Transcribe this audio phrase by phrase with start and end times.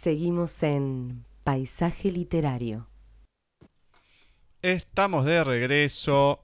[0.00, 2.88] Seguimos en Paisaje Literario.
[4.62, 6.42] Estamos de regreso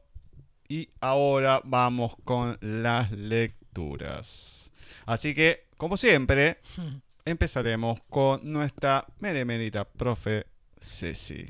[0.69, 4.71] y ahora vamos con las lecturas.
[5.07, 6.61] Así que, como siempre,
[7.25, 10.45] empezaremos con nuestra meremerita profe
[10.79, 11.47] Ceci.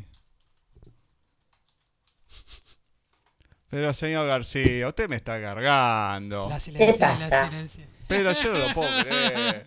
[3.68, 6.48] Pero señor García, usted me está cargando.
[6.48, 7.88] La silencia, la silencia.
[8.06, 9.66] Pero yo no lo puedo creer.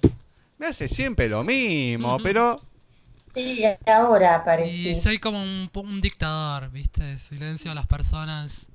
[0.60, 2.62] Me hace siempre lo mismo, pero
[3.34, 4.92] Sí, ahora apareció.
[4.92, 7.18] Y soy como un, un dictador, ¿viste?
[7.18, 8.68] Silencio a las personas.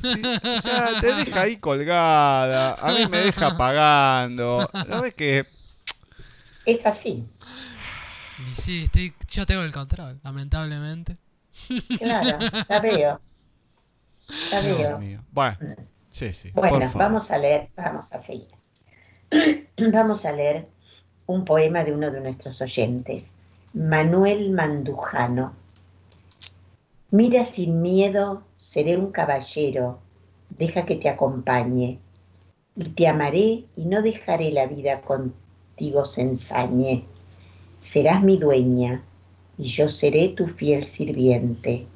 [0.00, 0.22] Sí,
[0.58, 4.70] o sea, te deja ahí colgada, a mí me deja pagando.
[4.88, 5.46] ¿No ves que
[6.64, 7.26] Es así.
[8.38, 11.16] Y sí, estoy, yo tengo el control, lamentablemente.
[11.98, 12.38] Claro,
[12.68, 13.20] ya veo.
[14.50, 14.98] Ya Dios veo.
[14.98, 15.24] mío.
[15.30, 15.58] Bueno,
[16.08, 16.50] sí, sí.
[16.52, 16.98] Bueno, por favor.
[16.98, 18.48] vamos a leer, vamos a seguir.
[19.92, 20.68] Vamos a leer
[21.32, 23.32] un poema de uno de nuestros oyentes,
[23.72, 25.52] Manuel Mandujano.
[27.10, 29.98] Mira sin miedo, seré un caballero,
[30.50, 31.98] deja que te acompañe,
[32.76, 37.04] y te amaré y no dejaré la vida contigo se ensañe.
[37.80, 39.02] Serás mi dueña,
[39.58, 41.86] y yo seré tu fiel sirviente,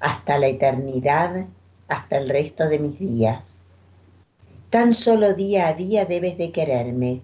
[0.00, 1.46] hasta la eternidad,
[1.88, 3.64] hasta el resto de mis días.
[4.70, 7.20] Tan solo día a día debes de quererme.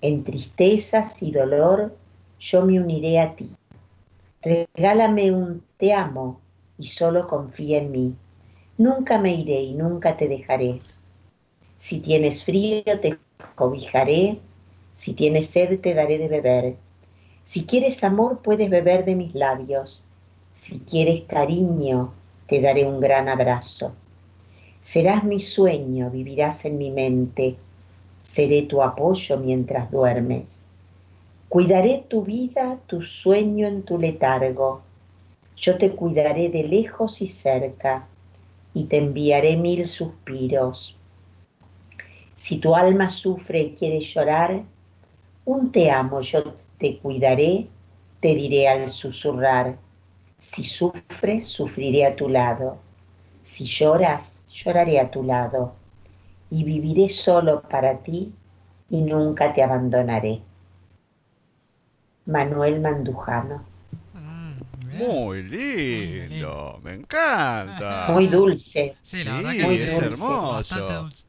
[0.00, 1.96] En tristezas y dolor
[2.38, 3.50] yo me uniré a ti.
[4.42, 6.40] Regálame un te amo
[6.78, 8.14] y solo confía en mí.
[8.76, 10.78] Nunca me iré y nunca te dejaré.
[11.78, 13.18] Si tienes frío te
[13.56, 14.38] cobijaré,
[14.94, 16.76] si tienes sed te daré de beber.
[17.42, 20.04] Si quieres amor puedes beber de mis labios.
[20.54, 22.12] Si quieres cariño
[22.46, 23.94] te daré un gran abrazo.
[24.80, 27.56] Serás mi sueño, vivirás en mi mente.
[28.38, 30.62] Seré tu apoyo mientras duermes.
[31.48, 34.80] Cuidaré tu vida, tu sueño en tu letargo.
[35.56, 38.06] Yo te cuidaré de lejos y cerca
[38.74, 40.96] y te enviaré mil suspiros.
[42.36, 44.62] Si tu alma sufre y quiere llorar,
[45.44, 46.44] un te amo yo
[46.78, 47.66] te cuidaré,
[48.20, 49.74] te diré al susurrar.
[50.38, 52.76] Si sufres, sufriré a tu lado.
[53.42, 55.77] Si lloras, lloraré a tu lado.
[56.50, 58.34] Y viviré solo para ti
[58.90, 60.42] y nunca te abandonaré.
[62.26, 63.64] Manuel Mandujano.
[64.12, 64.60] Mm.
[64.80, 67.86] Muy lindo, me encanta.
[68.06, 68.96] Muy dulce.
[69.02, 69.98] Sí, la Sí, verdad que Muy sí, es dulce.
[69.98, 70.82] hermoso.
[70.82, 71.24] Dulce.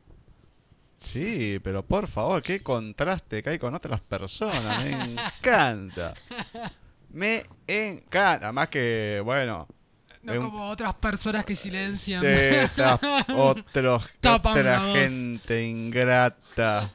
[1.00, 4.75] Sí, pero por favor, qué contraste que hay con otras personas.
[4.75, 6.18] Me encanta.
[7.09, 8.51] Me encanta.
[8.53, 9.68] Más que, bueno.
[10.22, 12.19] No un- como otras personas que silencian.
[12.22, 13.00] sí, está-
[13.35, 16.91] otros, Tapan la otra gente ingrata.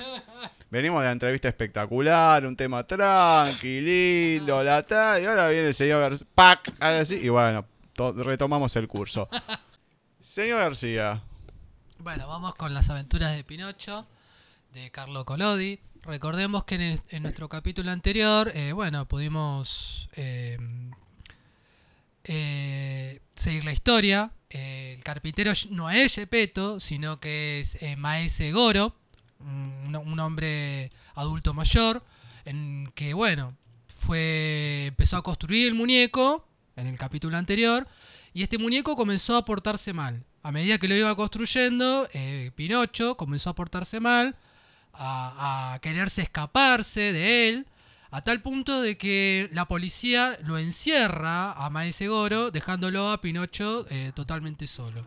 [0.71, 5.75] Venimos de la entrevista espectacular, un tema tranqui, lindo, la ta, y ahora viene el
[5.75, 6.73] señor García, ¡pac!
[6.81, 7.65] Así, y bueno,
[7.95, 9.29] to- retomamos el curso.
[10.21, 11.23] Señor García,
[11.99, 14.07] Bueno, vamos con las aventuras de Pinocho,
[14.73, 15.79] de Carlo Collodi.
[16.03, 20.59] Recordemos que en, el- en nuestro capítulo anterior, eh, bueno, pudimos eh,
[22.25, 24.33] eh, seguir la historia.
[24.51, 28.95] Eh, el carpintero no es Gepetto, sino que es eh, Maese Goro,
[29.41, 32.03] un, hombre adulto mayor,
[32.45, 33.57] en que, bueno,
[33.99, 36.47] fue empezó a construir el muñeco
[36.77, 37.87] en el capítulo anterior
[38.33, 40.25] y este muñeco comenzó a portarse mal.
[40.43, 42.09] A medida que lo iba construyendo,
[42.55, 44.37] Pinocho comenzó a portarse mal,
[44.93, 47.67] a quererse escaparse de él,
[48.15, 53.89] a tal punto de que la policía lo encierra a Maese Goro, dejándolo a Pinocho
[53.91, 55.05] eh, totalmente solo.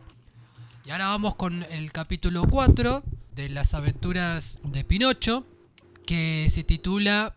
[0.83, 3.03] Y ahora vamos con el capítulo 4
[3.33, 5.47] de las aventuras de Pinocho,
[6.05, 7.33] que se titula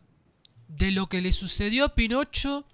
[0.67, 2.65] De lo que le sucedió a Pinocho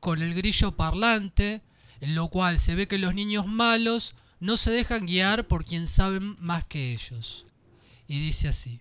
[0.00, 1.62] con el grillo parlante,
[2.00, 5.86] en lo cual se ve que los niños malos no se dejan guiar por quien
[5.86, 7.46] saben más que ellos.
[8.08, 8.80] Y dice así.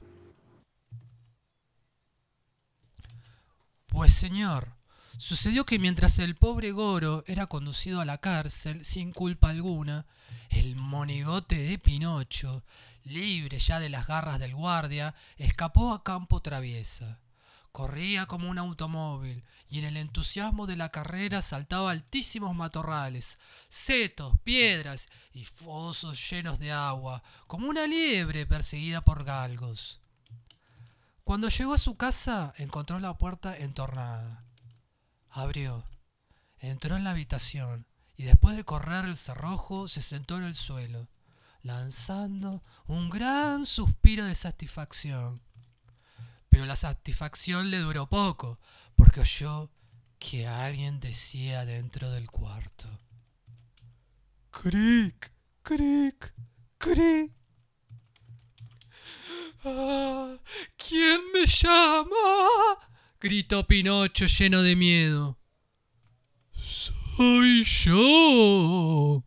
[3.89, 4.75] Pues señor,
[5.17, 10.05] sucedió que mientras el pobre Goro era conducido a la cárcel sin culpa alguna,
[10.51, 12.63] el monigote de Pinocho,
[13.03, 17.19] libre ya de las garras del guardia, escapó a campo traviesa.
[17.71, 24.33] Corría como un automóvil y en el entusiasmo de la carrera saltaba altísimos matorrales, setos,
[24.43, 29.98] piedras y fosos llenos de agua, como una liebre perseguida por galgos.
[31.29, 34.43] Cuando llegó a su casa encontró la puerta entornada.
[35.29, 35.85] Abrió,
[36.57, 37.85] entró en la habitación
[38.17, 41.07] y después de correr el cerrojo se sentó en el suelo,
[41.61, 45.43] lanzando un gran suspiro de satisfacción.
[46.49, 48.57] Pero la satisfacción le duró poco,
[48.95, 49.69] porque oyó
[50.17, 52.89] que alguien decía dentro del cuarto.
[54.49, 55.31] Cric,
[55.61, 56.33] cric,
[56.79, 57.38] cric.
[59.65, 60.37] Ah,
[60.77, 62.15] ¿Quién me llama?
[63.19, 65.37] gritó Pinocho lleno de miedo.
[66.53, 69.23] Soy yo.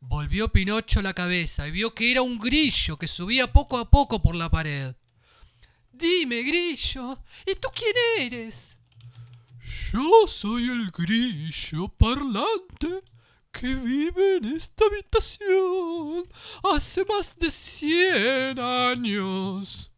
[0.00, 4.20] Volvió Pinocho la cabeza y vio que era un grillo que subía poco a poco
[4.20, 4.94] por la pared.
[5.90, 8.76] Dime, grillo, ¿y tú quién eres?
[9.92, 13.02] Yo soy el grillo parlante
[13.52, 16.26] que vive en esta habitación
[16.64, 19.92] hace más de cien años.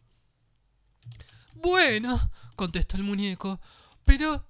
[1.54, 3.60] Bueno, contestó el muñeco,
[4.04, 4.46] pero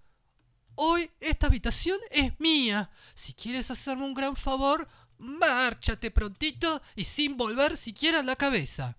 [0.74, 2.90] hoy esta habitación es mía.
[3.14, 8.98] Si quieres hacerme un gran favor, márchate prontito y sin volver siquiera la cabeza.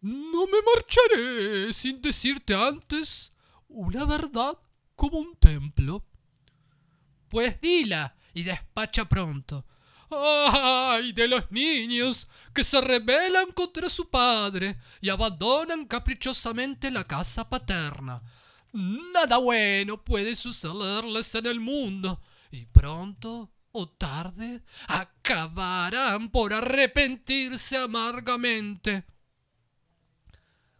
[0.00, 3.32] No me marcharé sin decirte antes
[3.68, 4.56] una verdad
[4.94, 6.06] como un templo.
[7.28, 9.64] Pues dila y despacha pronto.
[10.10, 11.12] ¡Ay!
[11.12, 18.20] de los niños que se rebelan contra su padre y abandonan caprichosamente la casa paterna.
[18.72, 29.04] Nada bueno puede sucederles en el mundo y pronto o tarde acabarán por arrepentirse amargamente.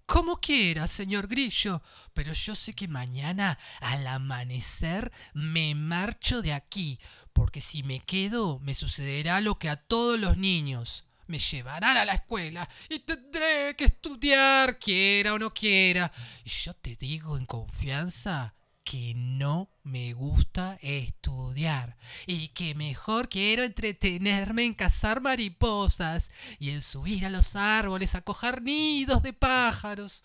[0.06, 1.82] Como quiera, señor Grillo,
[2.12, 6.98] pero yo sé que mañana al amanecer me marcho de aquí,
[7.32, 11.04] porque si me quedo me sucederá lo que a todos los niños.
[11.26, 16.10] Me llevarán a la escuela y tendré que estudiar, quiera o no quiera.
[16.44, 21.96] Y yo te digo en confianza que no me gusta estudiar
[22.26, 28.22] y que mejor quiero entretenerme en cazar mariposas y en subir a los árboles a
[28.22, 30.24] coger nidos de pájaros.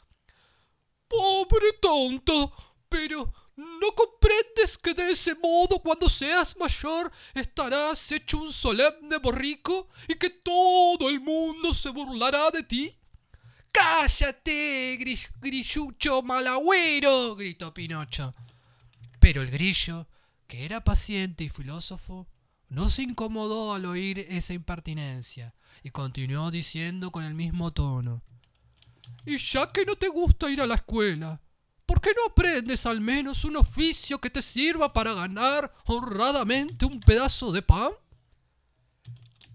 [1.08, 2.52] Pobre tonto,
[2.90, 9.90] pero ¿no comprendes que de ese modo cuando seas mayor estarás hecho un solemne borrico
[10.08, 12.96] y que todo el mundo se burlará de ti?
[13.72, 14.98] ¡Cállate,
[15.42, 17.36] grillucho malagüero!
[17.36, 18.34] gritó Pinocho.
[19.20, 20.08] Pero el grillo,
[20.48, 22.28] que era paciente y filósofo,
[22.70, 25.54] no se incomodó al oír esa impertinencia
[25.84, 28.22] y continuó diciendo con el mismo tono.
[29.26, 31.42] Y ya que no te gusta ir a la escuela,
[31.86, 37.00] ¿por qué no aprendes al menos un oficio que te sirva para ganar honradamente un
[37.00, 37.92] pedazo de pan?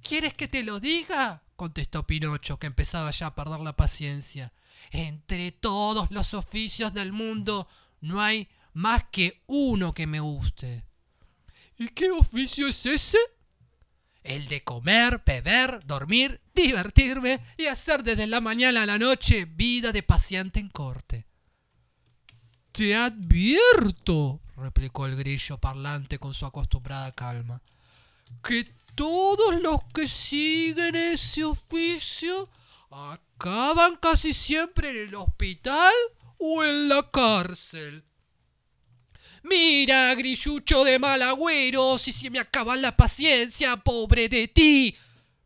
[0.03, 1.43] ¿Quieres que te lo diga?
[1.57, 4.53] contestó Pinocho, que empezaba ya a perder la paciencia.
[4.91, 7.69] Entre todos los oficios del mundo
[8.01, 10.85] no hay más que uno que me guste.
[11.77, 13.19] ¿Y qué oficio es ese?
[14.23, 19.93] El de comer, beber, dormir, divertirme y hacer desde la mañana a la noche vida
[19.93, 21.27] de paciente en corte.
[22.81, 27.61] Te advierto, replicó el grillo parlante con su acostumbrada calma,
[28.43, 32.49] que todos los que siguen ese oficio
[32.91, 35.93] acaban casi siempre en el hospital
[36.39, 38.03] o en la cárcel.
[39.43, 44.97] Mira, grillucho de mal agüero, si se me acaba la paciencia, pobre de ti.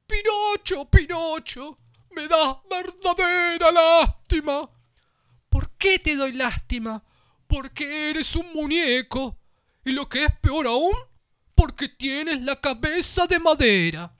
[0.07, 1.79] Pinocho, Pinocho,
[2.13, 4.71] me das verdadera lástima.
[5.49, 7.03] ¿Por qué te doy lástima?
[7.55, 9.39] Porque eres un muñeco.
[9.85, 10.97] Y lo que es peor aún,
[11.55, 14.17] porque tienes la cabeza de madera.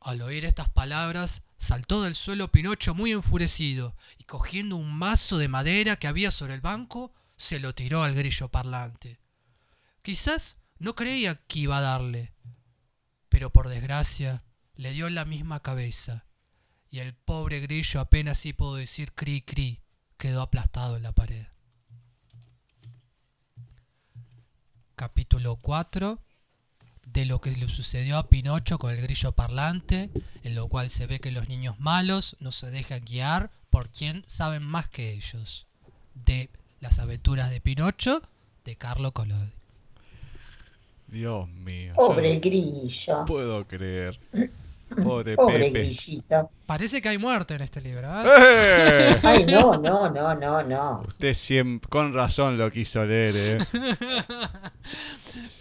[0.00, 5.48] Al oír estas palabras, saltó del suelo Pinocho muy enfurecido, y cogiendo un mazo de
[5.48, 9.20] madera que había sobre el banco, se lo tiró al grillo parlante.
[10.00, 12.32] Quizás no creía que iba a darle,
[13.28, 14.42] pero por desgracia
[14.74, 16.24] le dio la misma cabeza,
[16.88, 19.82] y el pobre grillo apenas si pudo decir cri cri,
[20.16, 21.46] quedó aplastado en la pared.
[24.96, 26.18] Capítulo 4
[27.06, 30.08] de lo que le sucedió a Pinocho con el grillo parlante,
[30.42, 34.24] en lo cual se ve que los niños malos no se dejan guiar por quien
[34.26, 35.66] saben más que ellos.
[36.14, 36.48] De
[36.80, 38.22] las aventuras de Pinocho
[38.64, 39.52] de Carlo Collodi.
[41.08, 41.92] Dios mío.
[41.94, 43.18] Pobre grillo.
[43.18, 44.18] no puedo creer.
[45.02, 45.82] Pobre, Pobre Pepe.
[45.84, 46.50] grillito.
[46.64, 48.06] Parece que hay muerte en este libro.
[48.08, 48.24] ¿eh?
[48.38, 49.20] ¡Eh!
[49.22, 51.02] Ay, no, no, no, no, no.
[51.06, 53.58] Usted siempre, con razón lo quiso leer, ¿eh?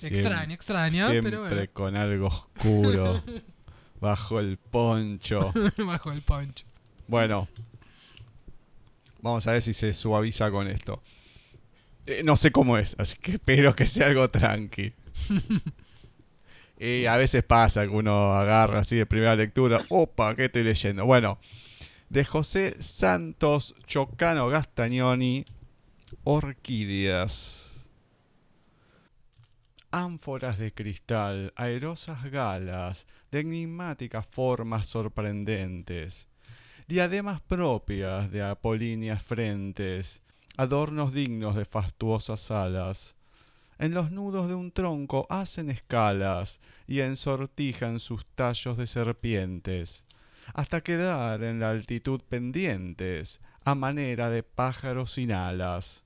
[0.03, 1.61] extraño, extraño, Siempre pero bueno.
[1.73, 3.23] con algo oscuro.
[3.99, 5.51] Bajo el poncho.
[5.77, 6.65] Bajo el poncho.
[7.07, 7.47] Bueno.
[9.21, 11.01] Vamos a ver si se suaviza con esto.
[12.05, 14.93] Eh, no sé cómo es, así que espero que sea algo tranqui.
[16.77, 19.85] Y a veces pasa que uno agarra así de primera lectura.
[19.89, 21.05] Opa, ¿qué estoy leyendo?
[21.05, 21.39] Bueno,
[22.09, 25.45] de José Santos Chocano Gastagnoni,
[26.23, 27.71] Orquídeas.
[29.91, 36.27] ánforas de cristal, aerosas galas, de enigmáticas formas sorprendentes,
[36.87, 40.21] diademas propias de apolíneas frentes,
[40.57, 43.14] adornos dignos de fastuosas alas.
[43.77, 50.05] En los nudos de un tronco hacen escalas y ensortijan sus tallos de serpientes,
[50.53, 56.03] hasta quedar en la altitud pendientes, a manera de pájaros sin alas.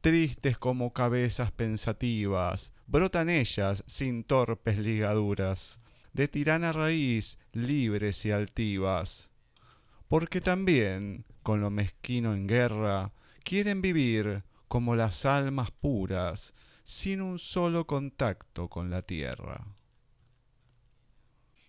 [0.00, 5.80] Tristes como cabezas pensativas, brotan ellas sin torpes ligaduras,
[6.12, 9.28] de tirana raíz, libres y altivas.
[10.08, 14.44] Porque también, con lo mezquino en guerra, quieren vivir
[14.76, 16.52] como las almas puras,
[16.84, 19.64] sin un solo contacto con la tierra.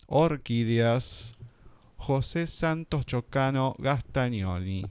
[0.07, 1.37] Orquídeas,
[1.95, 4.85] José Santos Chocano Gastagnoli.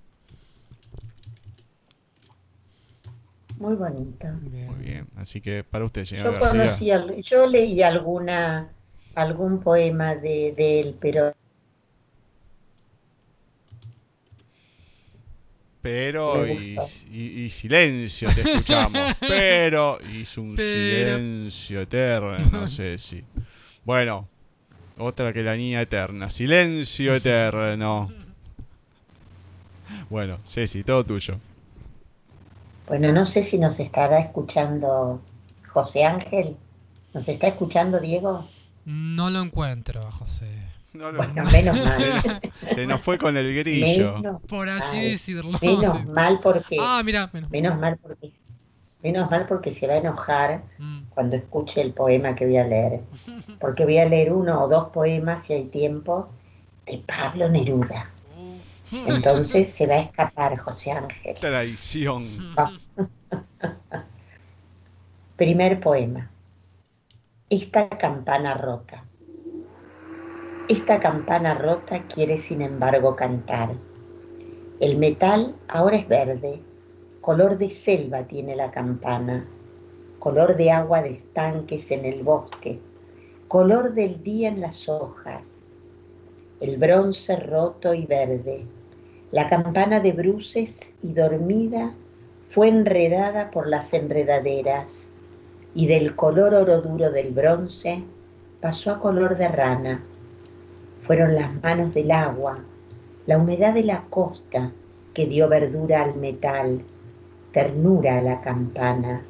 [3.59, 4.27] Muy bonito.
[4.41, 4.67] Bien.
[4.67, 7.03] Muy bien, así que para usted, señor Yo García.
[7.03, 8.71] conocí, yo leí alguna,
[9.15, 11.35] algún poema de, de él, pero
[15.87, 17.07] Pero y, gustó.
[17.13, 19.15] y- y silencio te escuchamos.
[19.21, 21.17] Pero hizo un Pero.
[21.17, 23.23] silencio eterno, no sé si.
[23.85, 24.29] Bueno,
[24.99, 26.29] otra que la niña eterna.
[26.31, 28.11] Silencio eterno.
[30.11, 31.39] Bueno, Ceci, todo tuyo.
[32.89, 35.21] bueno, no sé si nos estará escuchando
[35.69, 36.57] José Ángel.
[37.15, 38.49] ¿Nos está escuchando Diego?
[38.85, 40.47] No lo encuentro, José.
[40.93, 42.41] No lo- Bueno, menos mal.
[42.75, 44.17] se nos fue con el grillo.
[44.19, 45.59] Menos, Por así decirlo.
[45.61, 46.05] menos sí.
[46.07, 47.51] mal porque, Ah, mira, menos.
[47.51, 48.33] menos mal porque,
[49.03, 51.03] menos mal porque se va a enojar Mm.
[51.11, 53.01] cuando escuche el poema que voy a leer.
[53.61, 56.29] Porque voy a leer uno o dos poemas, si hay tiempo,
[56.87, 58.11] de Pablo Neruda.
[59.07, 61.37] Entonces se va a escapar José Ángel.
[61.41, 62.25] Traición.
[65.37, 66.31] Primer poema.
[67.51, 69.05] Esta campana rota.
[70.69, 73.71] Esta campana rota quiere sin embargo cantar.
[74.81, 76.61] El metal ahora es verde,
[77.21, 79.47] color de selva tiene la campana,
[80.19, 82.81] color de agua de estanques en el bosque,
[83.47, 85.65] color del día en las hojas,
[86.59, 88.67] el bronce roto y verde.
[89.31, 91.93] La campana de bruces y dormida
[92.51, 95.13] fue enredada por las enredaderas
[95.77, 98.03] y del color oro duro del bronce
[98.61, 100.03] pasó a color de rana.
[101.07, 102.59] Fueron las manos del agua,
[103.27, 104.73] la humedad de la costa
[105.15, 106.83] que dio verdura al metal,
[107.53, 109.23] ternura a la campana.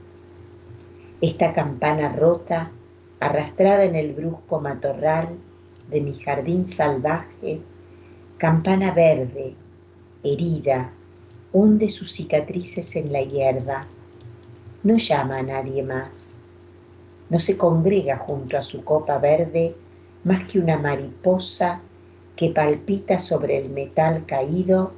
[1.21, 2.71] Esta campana rota,
[3.21, 5.29] arrastrada en el brusco matorral
[5.91, 7.61] de mi jardín salvaje,
[8.39, 9.55] campana verde,
[10.25, 10.93] herida,
[11.53, 13.87] hunde sus cicatrices en la hierba.
[14.83, 16.35] No llama a nadie más.
[17.29, 19.75] No se congrega junto a su copa verde
[20.27, 21.81] más que una mariposa
[22.37, 24.93] que palpita sobre el metal caído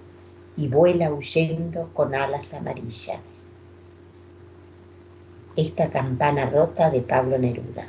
[0.56, 3.52] y vuela huyendo con alas amarillas.
[5.56, 7.86] Esta campana rota de Pablo Neruda.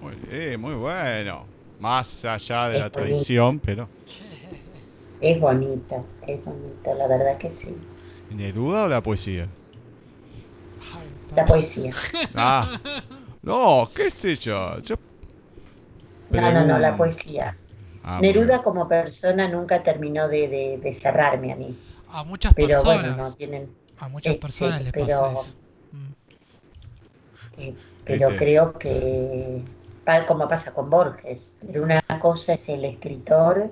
[0.00, 1.46] Muy, bien, muy bueno.
[1.78, 2.90] Más allá de Es la bonito.
[2.90, 3.90] traición, pero.
[5.18, 7.74] Es bonito, es bonito, la verdad que sí.
[8.28, 9.48] ¿Neruda o la poesía?
[11.34, 11.98] La poesía.
[12.34, 12.68] Ah,
[13.42, 14.78] no, qué sé yo.
[14.80, 14.96] yo
[16.40, 17.56] No, no, no, la poesía.
[18.02, 21.78] Ah, Neruda como persona nunca terminó de, de- de cerrarme a mí.
[22.10, 23.02] A muchas Pero personas.
[23.02, 23.70] bueno, no tienen.
[23.98, 25.54] A muchas Sí, personas sí, les pero- pasa eso.
[25.92, 27.60] Mm.
[27.60, 27.74] eh,
[28.04, 28.38] pero Este.
[28.38, 29.62] creo que,
[30.04, 33.70] tal como pasa con Borges, pero una cosa es el escritor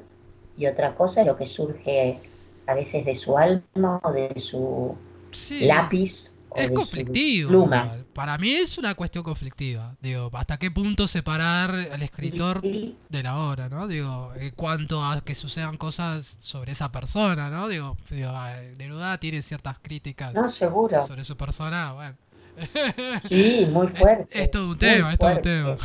[0.56, 2.18] y otra cosa es lo que surge
[2.66, 4.96] a veces de su alma o de su
[5.32, 5.64] Sí.
[5.66, 7.48] lápiz Es conflictivo.
[7.48, 7.96] pluma.
[8.12, 9.96] Para mí es una cuestión conflictiva.
[10.00, 13.88] Digo, ¿hasta qué punto separar al escritor de la obra, ¿no?
[13.88, 17.68] Digo, en cuanto a que sucedan cosas sobre esa persona, ¿no?
[17.68, 21.00] Digo, digo ah, Neruda tiene ciertas críticas no, seguro.
[21.00, 22.16] sobre su persona, bueno.
[23.28, 24.42] Sí, muy fuerte.
[24.42, 25.76] Es todo un tema, es todo un tema.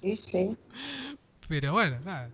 [0.00, 0.56] Sí, sí.
[1.48, 2.30] Pero bueno, nada.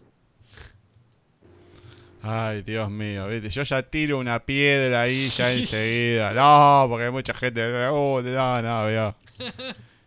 [2.26, 3.50] Ay, Dios mío, ¿viste?
[3.50, 6.32] yo ya tiro una piedra ahí ya enseguida.
[6.32, 7.60] No, porque hay mucha gente.
[7.90, 9.14] Uh, no, no, veo.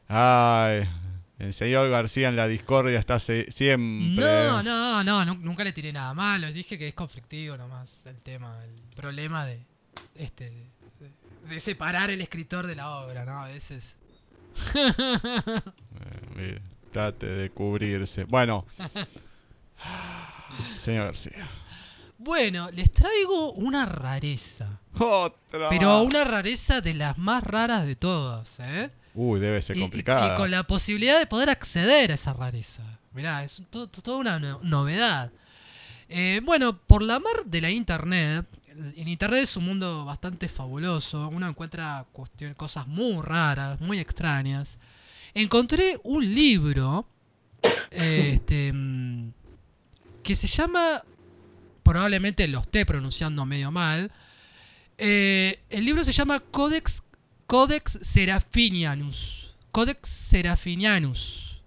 [0.07, 0.89] Ay,
[1.37, 4.25] el señor García en la discordia está siempre.
[4.25, 6.51] No, no, no, nu- nunca le tiré nada malo.
[6.51, 9.59] Dije que es conflictivo nomás el tema, el problema de
[10.15, 13.39] este de, de separar el escritor de la obra, ¿no?
[13.39, 13.95] A veces.
[16.39, 16.59] Eh,
[16.91, 18.25] trate de cubrirse.
[18.25, 18.65] Bueno,
[20.77, 21.47] señor García.
[22.27, 24.79] Bueno, les traigo una rareza.
[24.99, 25.69] Otra.
[25.69, 28.91] Pero una rareza de las más raras de todas, ¿eh?
[29.15, 30.33] Uy, debe ser Y- y- complicada.
[30.33, 32.83] Y, con la posibilidad de poder acceder a esa rareza.
[33.13, 35.31] Mirá, es to- to- toda una no- novedad.
[36.09, 41.29] Eh, bueno, por la mar de la internet, en internet es un mundo bastante fabuloso.
[41.29, 44.77] Uno encuentra cuestión- cosas muy raras, muy extrañas.
[45.33, 47.07] Encontré un libro
[47.91, 49.31] este, mm,
[50.23, 51.03] que se llama,
[51.87, 54.11] probablemente lo esté pronunciando medio mal.
[54.97, 57.01] eh, el libro se llama Codex
[57.45, 59.55] Codex Serafinianus.
[59.71, 61.61] Codex Serafinianus.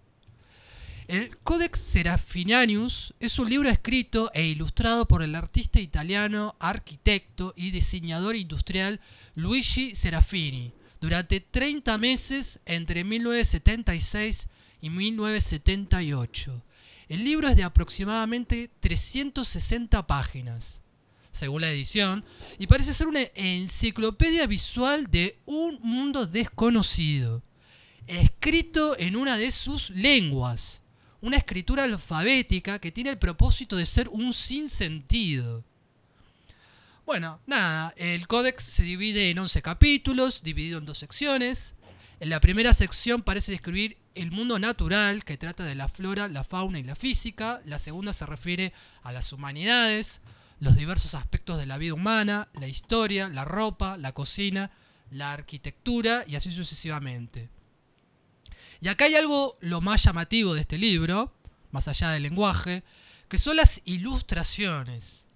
[1.08, 7.70] El Codex Serafinianus es un libro escrito e ilustrado por el artista italiano, arquitecto y
[7.70, 9.00] diseñador industrial
[9.34, 14.48] Luigi Serafini durante 30 meses entre 1976
[14.82, 16.62] y 1978.
[17.10, 20.80] El libro es de aproximadamente 360 páginas
[21.32, 22.24] según la edición,
[22.58, 27.42] y parece ser una enciclopedia visual de un mundo desconocido,
[28.06, 30.82] escrito en una de sus lenguas,
[31.20, 35.64] una escritura alfabética que tiene el propósito de ser un sinsentido.
[37.06, 41.74] Bueno, nada, el códex se divide en 11 capítulos, dividido en dos secciones.
[42.20, 46.44] En la primera sección parece describir el mundo natural, que trata de la flora, la
[46.44, 47.62] fauna y la física.
[47.64, 48.72] La segunda se refiere
[49.02, 50.20] a las humanidades,
[50.58, 54.70] los diversos aspectos de la vida humana, la historia, la ropa, la cocina,
[55.10, 57.48] la arquitectura y así sucesivamente.
[58.80, 61.34] Y acá hay algo lo más llamativo de este libro,
[61.70, 62.82] más allá del lenguaje,
[63.28, 65.26] que son las ilustraciones.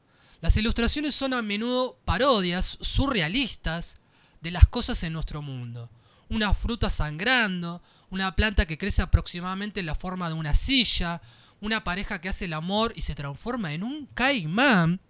[0.40, 3.96] Las ilustraciones son a menudo parodias surrealistas
[4.40, 5.90] de las cosas en nuestro mundo.
[6.28, 7.82] Una fruta sangrando,
[8.14, 11.21] una planta que crece aproximadamente en la forma de una silla,
[11.61, 15.00] una pareja que hace el amor y se transforma en un caimán.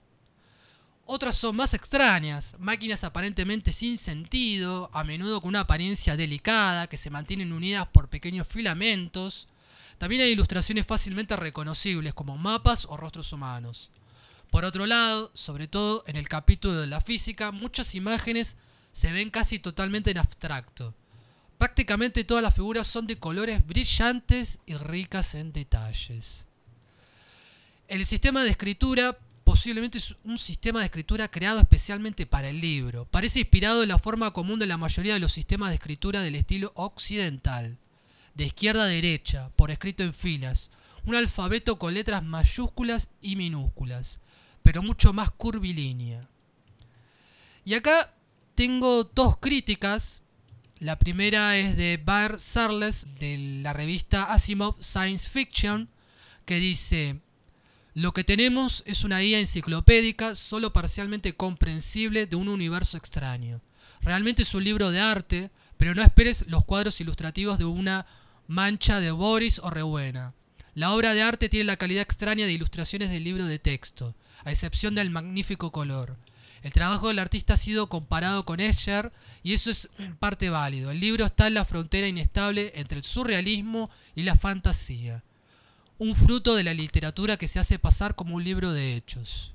[1.05, 6.97] Otras son más extrañas, máquinas aparentemente sin sentido, a menudo con una apariencia delicada, que
[6.97, 9.49] se mantienen unidas por pequeños filamentos.
[9.99, 13.90] También hay ilustraciones fácilmente reconocibles, como mapas o rostros humanos.
[14.51, 18.57] Por otro lado, sobre todo en el capítulo de la física, muchas imágenes
[18.93, 20.95] se ven casi totalmente en abstracto.
[21.59, 26.45] Prácticamente todas las figuras son de colores brillantes y ricas en detalles.
[27.88, 33.07] El sistema de escritura posiblemente es un sistema de escritura creado especialmente para el libro.
[33.11, 36.35] Parece inspirado en la forma común de la mayoría de los sistemas de escritura del
[36.35, 37.79] estilo occidental,
[38.35, 40.71] de izquierda a derecha, por escrito en filas,
[41.07, 44.19] un alfabeto con letras mayúsculas y minúsculas,
[44.62, 46.29] pero mucho más curvilínea.
[47.64, 48.14] Y acá
[48.55, 50.23] tengo dos críticas.
[50.85, 55.88] La primera es de Bar Sarles de la revista Asimov Science Fiction,
[56.44, 57.20] que dice,
[57.94, 63.62] lo que tenemos es una guía enciclopédica solo parcialmente comprensible de un universo extraño.
[64.03, 68.05] Realmente es un libro de arte, pero no esperes los cuadros ilustrativos de una
[68.47, 70.35] mancha de Boris o Rewena.
[70.75, 74.53] La obra de arte tiene la calidad extraña de ilustraciones del libro de texto, a
[74.53, 76.18] excepción del magnífico color.
[76.64, 79.12] El trabajo del artista ha sido comparado con Escher
[79.44, 80.90] y eso es parte válido.
[80.90, 85.22] El libro está en la frontera inestable entre el surrealismo y la fantasía
[85.98, 89.53] un fruto de la literatura que se hace pasar como un libro de hechos.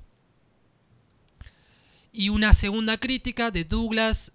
[2.12, 4.32] Y una segunda crítica de Douglas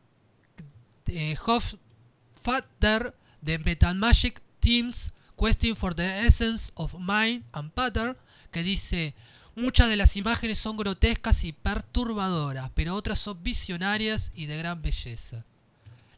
[1.07, 8.17] eh, Hofstadter de Metal Magic Teams Question for the Essence of Mind and Pattern
[8.51, 9.13] que dice
[9.55, 14.81] muchas de las imágenes son grotescas y perturbadoras, pero otras son visionarias y de gran
[14.81, 15.45] belleza.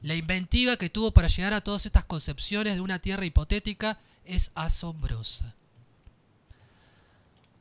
[0.01, 4.51] La inventiva que tuvo para llegar a todas estas concepciones de una tierra hipotética es
[4.55, 5.55] asombrosa.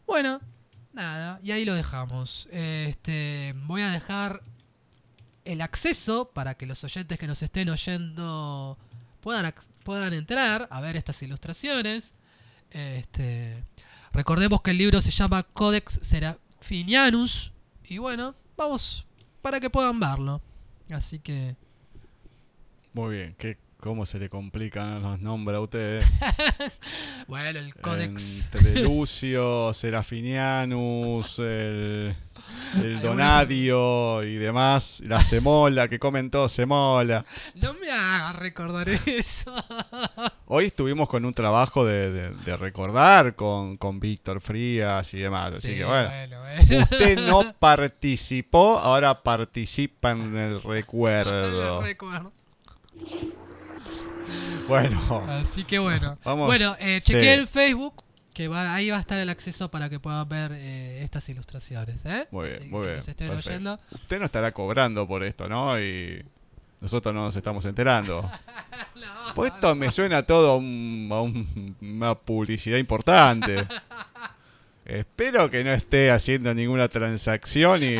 [0.06, 0.40] Bueno,
[0.92, 2.48] nada, y ahí lo dejamos.
[2.52, 4.42] Este, voy a dejar
[5.44, 8.78] el acceso para que los oyentes que nos estén oyendo
[9.20, 12.12] puedan, puedan entrar a ver estas ilustraciones.
[12.70, 13.64] Este,
[14.16, 17.52] recordemos que el libro se llama Codex Serafinianus.
[17.84, 19.06] Y bueno, vamos
[19.42, 20.40] para que puedan verlo.
[20.90, 21.56] Así que
[22.94, 26.06] Muy bien, ¿qué, ¿cómo se le complican los nombres a ustedes?
[27.28, 28.44] Bueno, el códex.
[28.54, 32.14] Entre Lucio, Serafinianus, el,
[32.76, 37.24] el Donadio y demás, la semola, que comen todo semola.
[37.56, 39.52] No me hagas recordar eso.
[40.46, 45.56] Hoy estuvimos con un trabajo de, de- de recordar con, con Víctor Frías y demás,
[45.56, 46.08] así Sí, que bueno.
[46.08, 46.82] bueno.
[46.84, 51.82] Usted no participó, ahora participa en el recuerdo.
[51.82, 52.32] Recuerdo.
[54.68, 56.18] Bueno, Así que bueno.
[56.24, 56.46] Vamos.
[56.46, 57.12] Bueno, eh, Sí.
[57.12, 58.02] chequeé en Facebook.
[58.34, 62.04] Que va, ahí va a estar el acceso para que puedan ver eh, estas ilustraciones.
[62.04, 62.26] ¿eh?
[62.30, 63.80] Muy bien, Así muy que bien, estén oyendo.
[63.92, 65.80] usted no estará cobrando por esto, ¿no?
[65.80, 66.22] Y
[66.82, 68.28] nosotros no nos estamos enterando.
[68.96, 73.66] No, Pues esto me suena todo a, un- a un- una publicidad importante.
[74.86, 77.96] Espero que no esté haciendo ninguna transacción y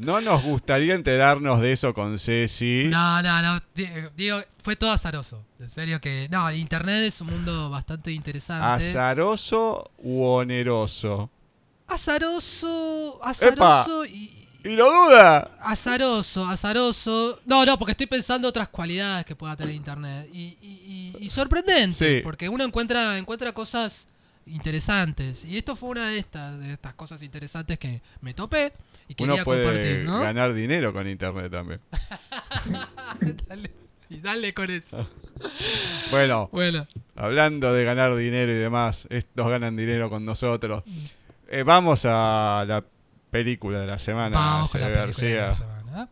[0.00, 2.84] no nos gustaría enterarnos de eso con Ceci.
[2.88, 3.60] No, no, no.
[3.74, 5.44] di- Digo, fue todo azaroso.
[5.58, 6.28] En serio que.
[6.30, 8.66] No, Internet es un mundo bastante interesante.
[8.66, 11.30] ¿Azaroso u oneroso?
[11.86, 13.18] azaroso.
[13.22, 14.36] Azaroso y.
[14.62, 15.56] ¿Y lo duda?
[15.62, 17.40] Azaroso, azaroso.
[17.46, 20.28] No, no, porque estoy pensando otras cualidades que pueda tener Internet.
[20.34, 22.22] Y, y- y- y sorprendente, Sí.
[22.22, 24.06] porque uno encuentra, encuentra cosas
[24.44, 25.46] interesantes.
[25.46, 28.72] Y esto fue una de estas, de estas cosas interesantes que me topé
[29.16, 31.80] y Uno puede ganar dinero con internet también.
[33.48, 33.70] Dale,
[34.08, 35.08] y dale con eso.
[36.10, 40.84] Bueno, Bueno, hablando de ganar dinero y demás, estos ganan dinero con nosotros.
[41.48, 42.84] Eh, vamos a la
[43.30, 44.36] película de la semana.
[44.38, 46.08] vamos con la película de la semana.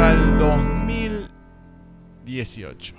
[0.00, 2.94] Al 2018.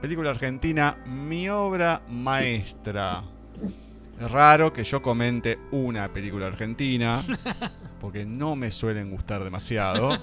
[0.00, 3.22] Película argentina, mi obra maestra.
[4.20, 7.20] Es raro que yo comente una película argentina,
[8.00, 10.16] porque no me suelen gustar demasiado.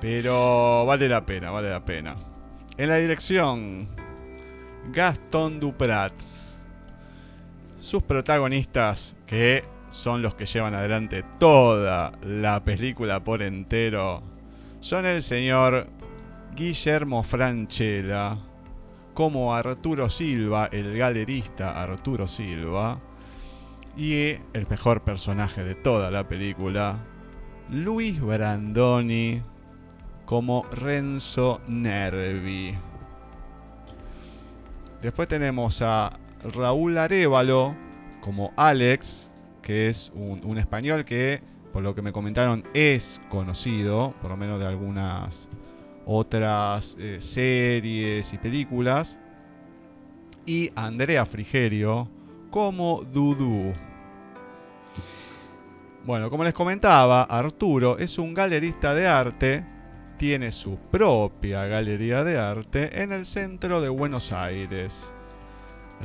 [0.00, 2.16] Pero vale la pena, vale la pena.
[2.78, 3.88] En la dirección,
[4.92, 6.14] Gastón Duprat.
[7.78, 14.22] Sus protagonistas, que son los que llevan adelante toda la película por entero,
[14.80, 15.88] son el señor
[16.54, 18.36] Guillermo Franchella,
[19.14, 23.00] como Arturo Silva, el galerista Arturo Silva,
[23.96, 26.98] y el mejor personaje de toda la película,
[27.70, 29.40] Luis Brandoni,
[30.26, 32.76] como Renzo Nervi.
[35.00, 36.12] Después tenemos a
[36.54, 37.74] Raúl Arevalo
[38.20, 39.30] como Alex,
[39.66, 44.60] que es un, español que, por lo que me comentaron, es conocido, por lo menos
[44.60, 45.48] de algunas
[46.06, 49.18] otras eh, series y películas.
[50.46, 52.08] Y Andrea Frigerio
[52.48, 53.74] como Dudu.
[56.04, 59.66] Bueno, como les comentaba, Arturo es un galerista de arte,
[60.16, 65.12] tiene su propia galería de arte en el centro de Buenos Aires.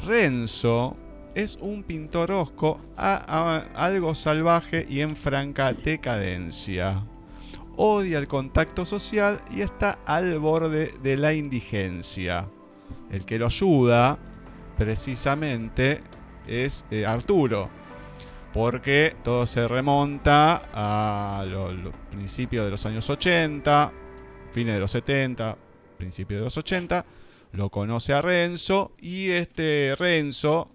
[0.03, 0.97] Renzo
[1.35, 3.15] es un pintor osco a-
[3.75, 7.03] a- algo salvaje y en franca decadencia.
[7.77, 12.49] Odia el contacto social y está al borde de la indigencia.
[13.09, 14.19] El que lo ayuda,
[14.77, 16.01] precisamente,
[16.47, 17.69] es eh, Arturo.
[18.53, 21.73] Porque todo se remonta a los
[22.11, 23.91] principios de los años 80,
[24.51, 25.57] fines de los 70,
[25.97, 27.05] principios de los 80.
[27.53, 30.69] Lo conoce a Renzo y este Renzo,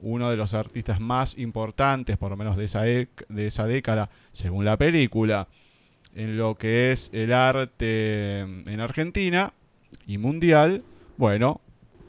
[0.00, 4.64] uno de los artistas más importantes, por lo menos de esa, de esa década, según
[4.64, 5.48] la película,
[6.14, 9.52] en lo que es el arte en Argentina
[10.06, 10.82] y mundial,
[11.16, 11.60] bueno,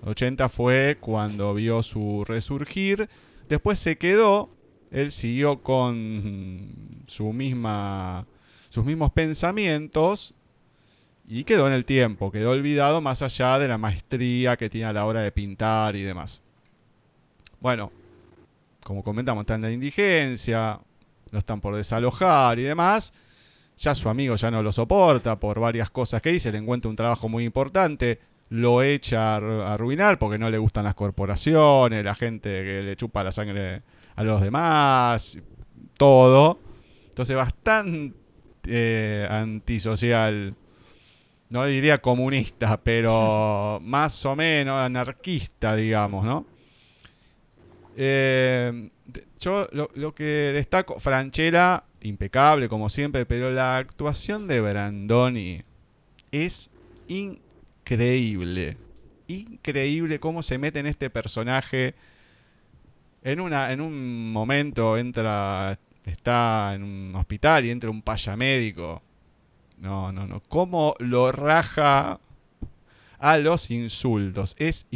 [0.06, 3.10] 80 fue cuando vio su resurgir,
[3.50, 4.50] después se quedó,
[4.90, 8.26] él siguió con su misma,
[8.70, 10.34] sus mismos pensamientos
[11.28, 14.94] y quedó en el tiempo, quedó olvidado más allá de la maestría que tiene a
[14.94, 16.42] la hora de pintar y demás.
[17.62, 17.92] Bueno,
[18.84, 20.80] como comentamos, está en la indigencia,
[21.32, 23.14] lo están por desalojar y demás.
[23.78, 26.96] Ya su amigo ya no lo soporta por varias cosas que dice, le encuentra un
[26.96, 28.20] trabajo muy importante,
[28.50, 32.82] lo echa a arru- a arruinar porque no le gustan las corporaciones, la gente que
[32.84, 33.82] le chupa la sangre
[34.16, 35.40] a los demás,
[35.98, 36.60] todo.
[37.10, 38.16] Entonces bastante
[38.68, 40.56] eh, antisocial,
[41.50, 46.46] no diría comunista, pero más o menos anarquista, digamos, ¿no?
[48.04, 48.90] Eh,
[49.40, 55.62] yo lo, lo que destaco, Franchella, impecable como siempre, pero la actuación de Brandoni
[56.32, 56.72] es
[57.08, 58.78] increíble.
[59.28, 61.94] Increíble cómo se mete en este personaje.
[63.24, 69.04] En, una, en un momento entra, está en un hospital y entra un payamédico.
[69.78, 70.42] No, no, no.
[70.50, 72.20] Cómo lo raja
[73.20, 74.56] a los insultos.
[74.58, 74.88] Es,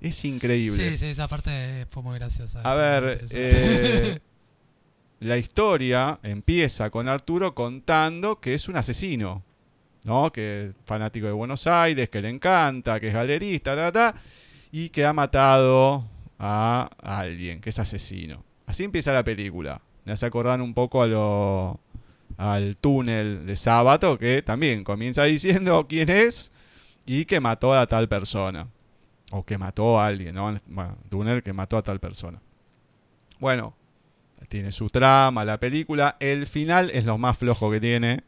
[0.00, 0.90] es increíble.
[0.90, 2.60] Sí, sí, esa parte fue muy graciosa.
[2.62, 4.18] A ver, eh,
[5.20, 9.42] la historia empieza con Arturo contando que es un asesino,
[10.04, 10.30] ¿no?
[10.32, 14.14] Que es fanático de Buenos Aires, que le encanta, que es galerista, ta, ta,
[14.70, 16.04] y que ha matado
[16.38, 18.44] a alguien, que es asesino.
[18.66, 19.80] Así empieza la película.
[20.04, 21.80] Me hace acordar un poco a lo,
[22.36, 26.52] al túnel de sábado, que también comienza diciendo quién es
[27.04, 28.68] y que mató a tal persona.
[29.30, 30.54] O que mató a alguien, ¿no?
[30.66, 30.96] Bueno,
[31.42, 32.40] que mató a tal persona.
[33.38, 33.74] Bueno,
[34.48, 36.16] tiene su trama, la película.
[36.18, 38.22] El final es lo más flojo que tiene.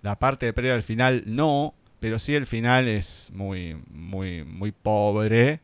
[0.00, 4.72] La parte de previa al final no, pero sí el final es muy, muy, muy
[4.72, 5.60] pobre.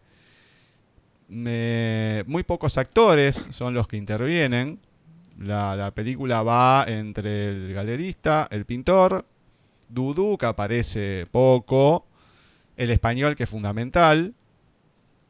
[1.28, 4.78] Muy pocos actores son los que intervienen.
[5.38, 9.24] La, la película va entre el galerista, el pintor,
[9.88, 12.06] Dudu, que aparece poco,
[12.82, 14.34] el español, que es fundamental,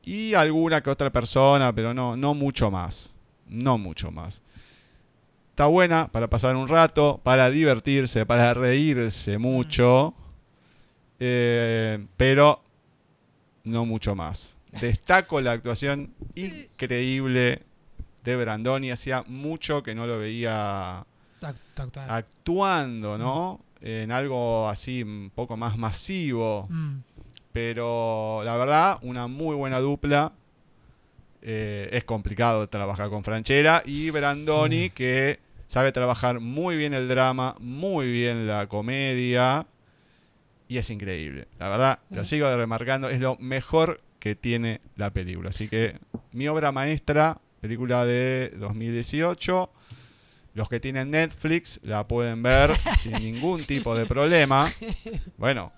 [0.05, 3.15] y alguna que otra persona, pero no, no mucho más.
[3.47, 4.43] No mucho más.
[5.51, 10.15] Está buena para pasar un rato, para divertirse, para reírse mucho,
[11.21, 12.63] eh, pero
[13.65, 14.57] no mucho más.
[14.81, 17.63] Destaco la actuación increíble
[18.25, 18.91] de Brandoni.
[18.91, 21.05] Hacía mucho que no lo veía
[22.09, 23.61] actuando, ¿no?
[23.83, 26.67] En algo así un poco más masivo.
[26.71, 26.99] Mm.
[27.53, 30.33] Pero la verdad, una muy buena dupla.
[31.43, 37.57] Eh, es complicado trabajar con Franchera y Brandoni, que sabe trabajar muy bien el drama,
[37.59, 39.67] muy bien la comedia.
[40.69, 41.49] Y es increíble.
[41.59, 45.51] La verdad, lo sigo remarcando, es lo mejor que tiene la película.
[45.51, 45.99] Así que
[46.31, 49.71] mi obra maestra, película de 2018.
[50.55, 54.71] Los que tienen Netflix la pueden ver sin ningún tipo de problema.
[55.39, 55.73] Bueno,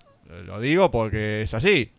[0.45, 1.91] lo digo porque es así.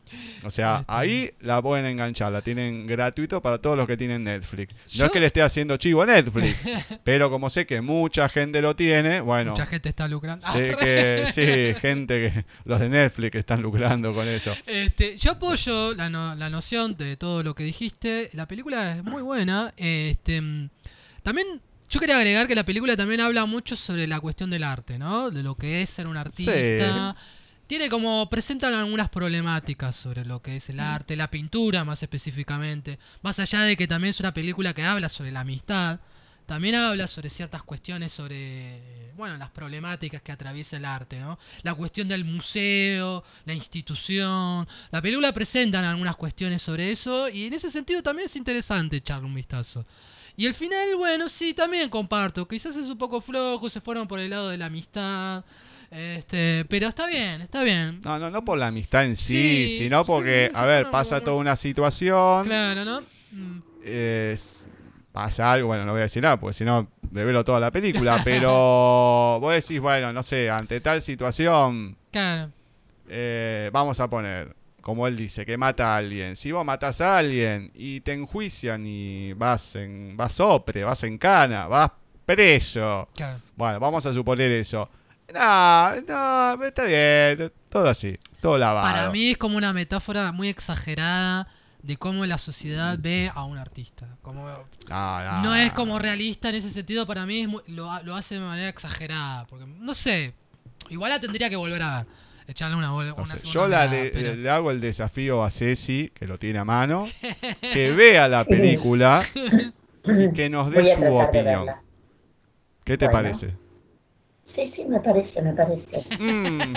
[0.45, 4.73] O sea, ahí la pueden enganchar, la tienen gratuito para todos los que tienen Netflix.
[4.75, 6.57] No Yo- es que le esté haciendo chivo a Netflix,
[7.05, 10.47] pero como sé que mucha gente lo tiene, bueno, Mucha gente está lucrando.
[10.47, 14.55] sé que sí, gente que los de Netflix están lucrando con eso.
[14.67, 18.31] Este, yo apoyo la, no- la noción de todo lo que dijiste.
[18.33, 19.73] La película es muy buena.
[19.77, 20.41] Este,
[21.23, 24.99] también yo quería agregar que la película también habla mucho sobre la cuestión del arte,
[24.99, 25.31] ¿no?
[25.31, 27.17] De lo que es ser un artista.
[27.67, 32.99] Tiene como presentan algunas problemáticas sobre lo que es el arte, la pintura más específicamente.
[33.23, 35.99] Más allá de que también es una película que habla sobre la amistad,
[36.47, 41.41] también habla sobre ciertas cuestiones sobre, bueno, las problemáticas que atraviesa el arte, ¿no?
[41.65, 44.69] La cuestión del museo, la institución.
[44.93, 49.27] La película presentan algunas cuestiones sobre eso y en ese sentido también es interesante echarle
[49.27, 49.85] un vistazo.
[50.37, 52.47] Y el final, bueno, sí, también comparto.
[52.47, 55.45] Quizás es un poco flojo, se fueron por el lado de la amistad.
[55.91, 58.01] Este, pero está bien, está bien.
[58.05, 61.21] No, no, no por la amistad en sí, Sí, sino porque, sí, a ver, pasa
[61.21, 63.03] toda una situación, Claro, ¿no?
[63.83, 64.69] Es-
[65.13, 68.21] pasa algo, bueno, no voy a decir nada, porque si no, revelo toda la película,
[68.25, 72.51] pero vos decís, bueno, no sé, ante tal situación, Claro.
[73.09, 76.37] eh, vamos a poner, como él dice, que mata a alguien.
[76.37, 81.17] Si vos matás a alguien y te enjuician y vas en vas opre, vas en
[81.17, 81.93] cana, vas
[82.27, 83.09] preso.
[83.15, 83.41] claro.
[83.57, 84.91] Bueno, vamos a suponer eso.
[85.33, 86.01] No,
[86.57, 88.87] no, está bien, todo así, todo lavado.
[88.87, 91.49] Para mí es como una metáfora muy exagerada
[91.83, 94.07] de cómo la sociedad ve a un artista.
[94.23, 94.43] Como,
[94.89, 98.15] No, no, no es como realista en ese sentido, para mí es muy- lo, lo
[98.17, 99.47] hace de manera exagerada.
[99.47, 100.33] Porque, no sé,
[100.91, 102.07] igual la tendría que volver a ver.
[102.49, 106.13] Echarle una, No una sé, yo la mirada, pero- le hago el desafío a Ceci,
[106.15, 107.09] que lo tiene a mano,
[107.73, 109.25] que vea la película
[110.05, 111.67] y que nos dé su opinión.
[112.85, 113.19] ¿Qué te Bueno.
[113.19, 113.55] parece?
[114.57, 116.03] Sí, sí, me parece, me parece.
[116.19, 116.73] Mm,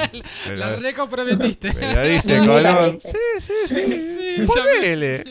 [0.58, 1.74] La la- recomprometiste.
[1.74, 3.10] me la dice ¿viste?
[3.39, 3.82] Sí, sí, sí.
[4.38, 5.24] Sí, Ponele.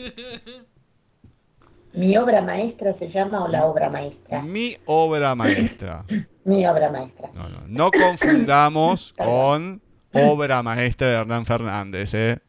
[1.93, 4.41] ¿Mi obra maestra se llama o la obra maestra?
[4.41, 6.05] Mi obra maestra.
[6.45, 7.29] Mi obra maestra.
[7.35, 9.79] No, no, no confundamos con
[10.11, 12.39] obra maestra de Hernán Fernández, ¿eh?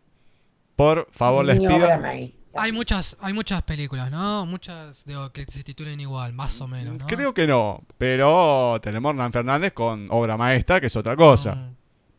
[0.77, 2.01] Por favor, les Mi obra pido.
[2.01, 2.40] maestra.
[2.55, 4.45] Hay muchas, hay muchas películas, ¿no?
[4.45, 7.07] Muchas digo, que se titulen igual, más o menos, ¿no?
[7.07, 11.55] Creo que no, pero tenemos Hernán Fernández con obra maestra, que es otra cosa.
[11.55, 11.77] Mm,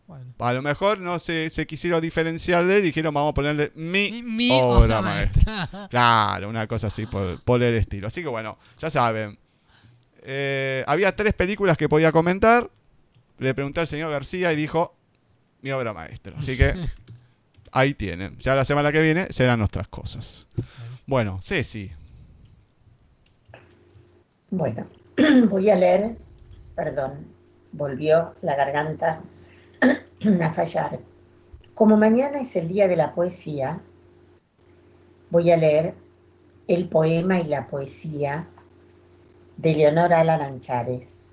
[0.07, 0.33] Bueno.
[0.39, 5.69] A lo mejor no se, se quisieron diferenciarle dijeron vamos a ponerle mi, obra maestra.
[5.89, 8.07] Claro, una cosa así por, por el estilo.
[8.07, 9.37] Así que bueno, ya saben.
[10.23, 12.69] Eh, había tres películas que podía comentar.
[13.39, 14.95] Le pregunté al señor García y dijo
[15.61, 16.33] mi obra maestra.
[16.37, 16.73] Así que
[17.71, 18.37] ahí tienen.
[18.37, 20.47] Ya la semana que viene serán nuestras cosas.
[21.05, 21.91] Bueno, Ceci.
[24.49, 24.85] Bueno,
[25.49, 26.17] voy a leer,
[26.75, 27.27] perdón,
[27.71, 29.21] volvió la garganta
[30.41, 30.99] a fallar.
[31.73, 33.79] Como mañana es el día de la poesía,
[35.29, 35.95] voy a leer
[36.67, 38.47] el poema y la poesía
[39.57, 41.29] de Leonora Alan Anchares,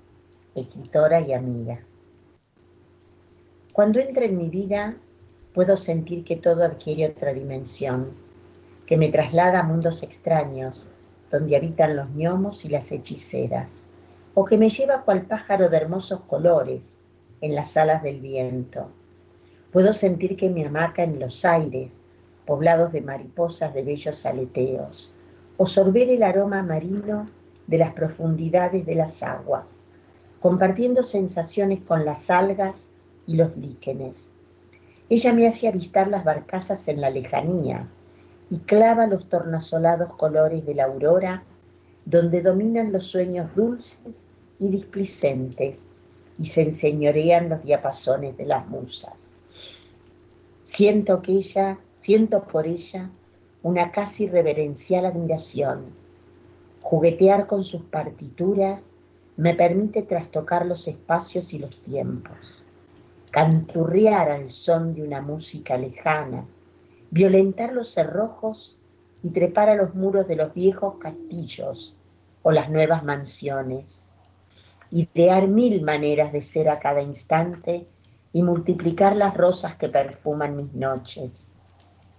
[0.55, 1.79] escritora y amiga.
[3.73, 4.95] Cuando entra en mi vida,
[5.53, 8.11] puedo sentir que todo adquiere otra dimensión,
[8.85, 10.87] que me traslada a mundos extraños,
[11.31, 13.85] donde habitan los gnomos y las hechiceras,
[14.33, 16.81] o que me lleva cual pájaro de hermosos colores
[17.41, 18.89] en las alas del viento.
[19.71, 21.91] Puedo sentir que me hamaca en los aires,
[22.45, 25.11] poblados de mariposas de bellos aleteos,
[25.57, 27.29] o sorber el aroma marino
[27.67, 29.75] de las profundidades de las aguas,
[30.39, 32.81] compartiendo sensaciones con las algas
[33.27, 34.28] y los líquenes.
[35.09, 37.87] Ella me hace avistar las barcazas en la lejanía
[38.51, 41.43] y clava los tornasolados colores de la aurora,
[42.05, 44.15] donde dominan los sueños dulces
[44.59, 45.79] y displicentes
[46.37, 49.13] y se enseñorean los diapasones de las musas.
[50.65, 53.09] Siento que ella, siento por ella
[53.63, 55.87] una casi reverencial admiración.
[56.81, 58.89] Juguetear con sus partituras
[59.35, 62.63] me permite trastocar los espacios y los tiempos,
[63.31, 66.45] canturrear al son de una música lejana,
[67.11, 68.77] violentar los cerrojos
[69.23, 71.95] y trepar a los muros de los viejos castillos
[72.41, 73.85] o las nuevas mansiones,
[74.91, 77.87] idear mil maneras de ser a cada instante
[78.33, 81.31] y multiplicar las rosas que perfuman mis noches.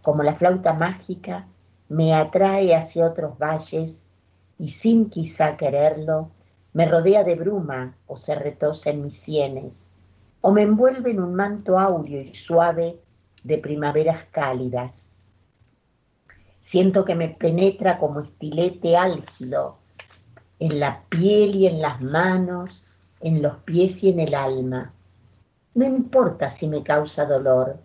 [0.02, 1.46] Como la flauta mágica
[1.88, 4.00] me atrae hacia otros valles
[4.58, 6.30] y sin quizá quererlo,
[6.72, 9.89] me rodea de bruma o se retosa en mis sienes,
[10.40, 12.98] o me envuelve en un manto áureo y suave
[13.42, 15.14] de primaveras cálidas.
[16.60, 19.78] Siento que me penetra como estilete álgido
[20.58, 22.84] en la piel y en las manos,
[23.20, 24.92] en los pies y en el alma.
[25.74, 27.78] No importa si me causa dolor,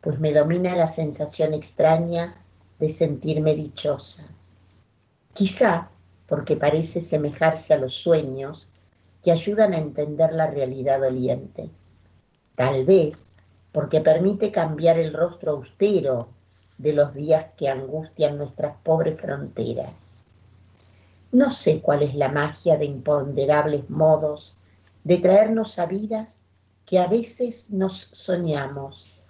[0.00, 2.36] pues me domina la sensación extraña
[2.78, 4.24] de sentirme dichosa.
[5.34, 5.90] Quizá
[6.28, 8.68] porque parece semejarse a los sueños
[9.22, 11.70] que ayudan a entender la realidad doliente.
[12.56, 13.30] Tal vez
[13.72, 16.28] porque permite cambiar el rostro austero
[16.78, 19.92] de los días que angustian nuestras pobres fronteras.
[21.32, 24.56] No sé cuál es la magia de imponderables modos
[25.04, 26.38] de traernos a vidas
[26.86, 29.22] que a veces nos soñamos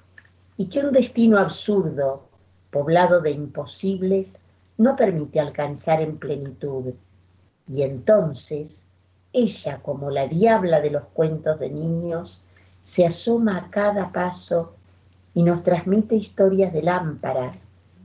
[0.57, 2.29] y que un destino absurdo,
[2.71, 4.39] poblado de imposibles,
[4.79, 6.95] no permite alcanzar en plenitud.
[7.69, 8.85] Y entonces,
[9.33, 12.41] ella, como la diabla de los cuentos de niños,
[12.87, 14.75] se asoma a cada paso
[15.35, 17.57] y nos transmite historias de lámparas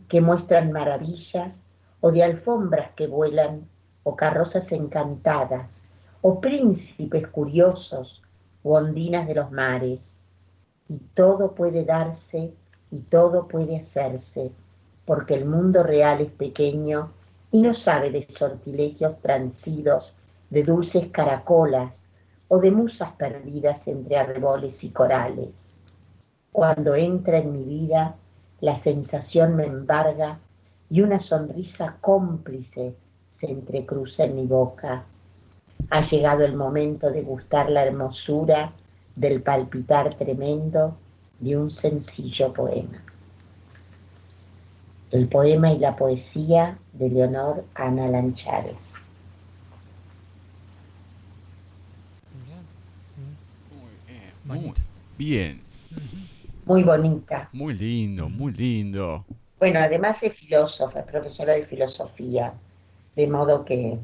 [0.09, 1.63] que muestran maravillas
[2.01, 3.67] o de alfombras que vuelan
[4.03, 5.69] o carrozas encantadas
[6.21, 8.21] o príncipes curiosos
[8.63, 10.01] o ondinas de los mares.
[10.89, 12.53] Y todo puede darse
[12.91, 14.51] y todo puede hacerse
[15.05, 17.11] porque el mundo real es pequeño
[17.51, 20.13] y no sabe de sortilegios transidos,
[20.49, 22.00] de dulces caracolas
[22.51, 25.53] o de musas perdidas entre arreboles y corales.
[26.51, 28.15] Cuando entra en mi vida,
[28.59, 30.39] la sensación me embarga
[30.89, 32.95] y una sonrisa cómplice
[33.39, 35.05] se entrecruza en mi boca.
[35.89, 38.73] Ha llegado el momento de gustar la hermosura
[39.15, 40.97] del palpitar tremendo
[41.39, 43.01] de un sencillo poema
[45.11, 48.93] el poema y la poesía de Leonor Ana Lanchares.
[54.55, 54.73] Muy
[55.17, 55.61] bien.
[56.65, 57.49] Muy bonita.
[57.51, 59.25] Muy lindo, muy lindo.
[59.59, 62.53] Bueno, además es filósofa, es profesora de filosofía,
[63.15, 63.97] de modo que...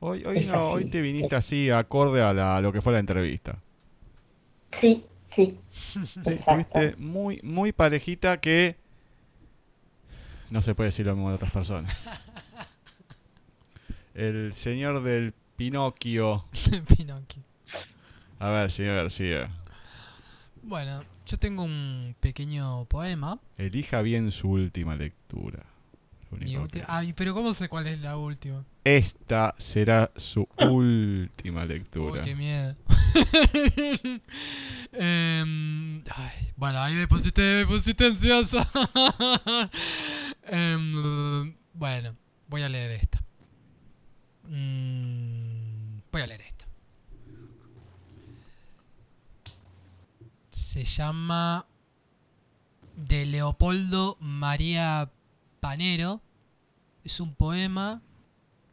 [0.00, 3.58] Hoy, hoy, no, hoy te viniste así acorde a, a lo que fue la entrevista.
[4.80, 5.58] Sí, Sí.
[6.24, 8.76] Estuviste muy, muy parejita que
[10.50, 12.04] no se puede decir lo mismo de otras personas.
[14.14, 16.44] El señor del Pinocchio.
[16.96, 17.42] Pinocchio.
[18.40, 19.50] A ver, señor García.
[20.62, 23.38] Bueno, yo tengo un pequeño poema.
[23.58, 25.64] Elija bien su última lectura.
[26.86, 28.64] Ay, pero ¿cómo sé cuál es la última?
[28.84, 32.22] Esta será su última lectura.
[32.22, 32.76] Qué miedo.
[34.92, 36.02] Em,
[36.56, 38.58] bueno, ahí me pusiste, me pusiste ansioso.
[40.44, 42.16] Em, bueno,
[42.48, 43.22] voy a leer esta.
[44.48, 46.66] Mm, voy a leer esta.
[50.50, 51.66] Se llama
[52.96, 55.10] de Leopoldo María
[55.60, 56.22] Panero.
[57.04, 58.02] Es un poema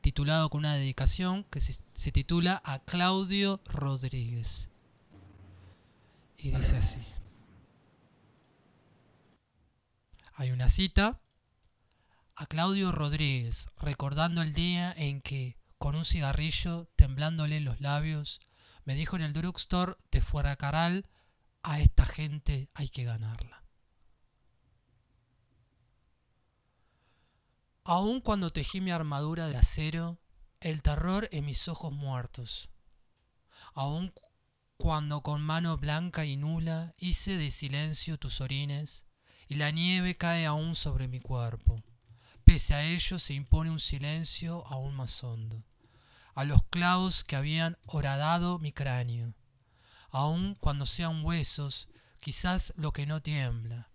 [0.01, 4.69] titulado con una dedicación que se, titula A Claudio Rodríguez.
[6.37, 6.99] Y dice así.
[10.35, 11.19] Hay una cita
[12.35, 18.39] a Claudio Rodríguez, recordando el día en que, con un cigarrillo temblándole los labios,
[18.85, 21.05] me dijo en el drugstore de Fuera Caral,
[21.63, 23.63] a esta gente hay que ganarla.
[27.83, 30.19] Aun cuando tejí mi armadura de acero,
[30.59, 32.69] el terror en mis ojos muertos.
[33.73, 34.13] Aun
[34.75, 39.05] cuando con mano blanca y nula hice de silencio tus orines,
[39.47, 41.81] y la nieve cae aún sobre mi cuerpo.
[42.43, 45.63] Pese a ello se impone un silencio aún más hondo,
[46.35, 49.33] a los clavos que habían horadado mi cráneo,
[50.17, 51.87] aun cuando sean huesos,
[52.19, 53.91] quizás lo que no tiembla,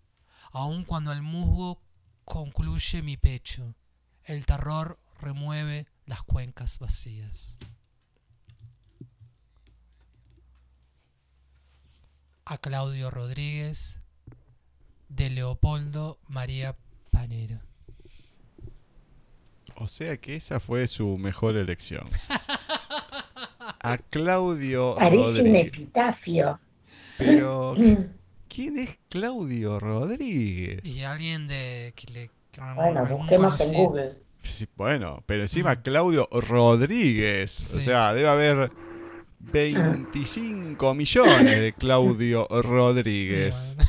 [0.53, 1.81] aun cuando el musgo
[2.23, 3.75] concluye mi pecho,
[4.23, 7.57] el terror remueve las cuencas vacías.
[12.45, 13.99] A Claudio Rodríguez,
[15.09, 16.77] de Leopoldo María
[17.11, 17.59] Panero.
[19.75, 22.07] O sea que esa fue su mejor elección.
[23.83, 25.67] A Claudio Parece un Rodríguez.
[25.67, 26.59] epitafio.
[27.17, 27.75] Pero,
[28.47, 30.79] ¿quién es Claudio Rodríguez?
[30.83, 32.29] Y alguien de que le
[32.75, 33.73] Bueno, en.
[33.73, 34.13] Google.
[34.41, 37.73] Sí, bueno, pero encima Claudio Rodríguez.
[37.73, 38.71] O sea, debe haber
[39.39, 43.75] 25 millones de Claudio Rodríguez.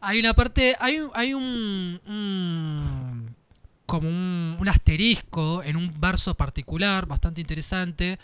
[0.00, 0.06] Bueno.
[0.12, 3.34] Hay una parte, hay, un- hay un, un-
[3.84, 8.16] como un, un asterisco en un verso particular bastante interesante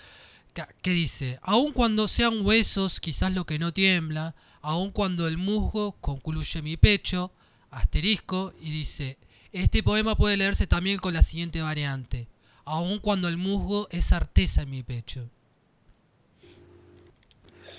[0.55, 5.93] que, dice, aun cuando sean huesos quizás lo que no tiembla, aun cuando el musgo
[6.01, 7.33] concluye mi pecho,
[7.71, 9.19] asterisco, y dice,
[9.53, 12.29] este poema puede leerse también con la siguiente variante,
[12.65, 15.29] aun cuando el musgo es certeza en mi pecho.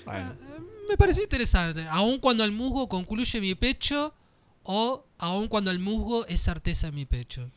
[0.06, 0.36] Bueno,
[0.88, 1.88] Me pareció interesante.
[1.90, 4.14] Aun cuando el musgo concluye mi pecho
[4.64, 7.50] o aun cuando el musgo es certeza en mi pecho.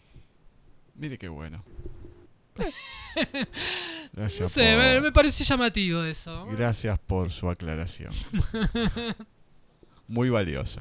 [0.95, 1.63] mire qué bueno.
[4.13, 6.47] Gracias, No sé, por, me, me pareció llamativo eso.
[6.47, 8.13] gracias por su aclaración.
[10.07, 10.81] Muy valiosa.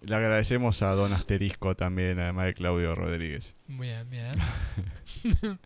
[0.00, 3.56] Le agradecemos a Don Asterisco también, además de Claudio Rodríguez.
[3.66, 4.34] Bien, bien.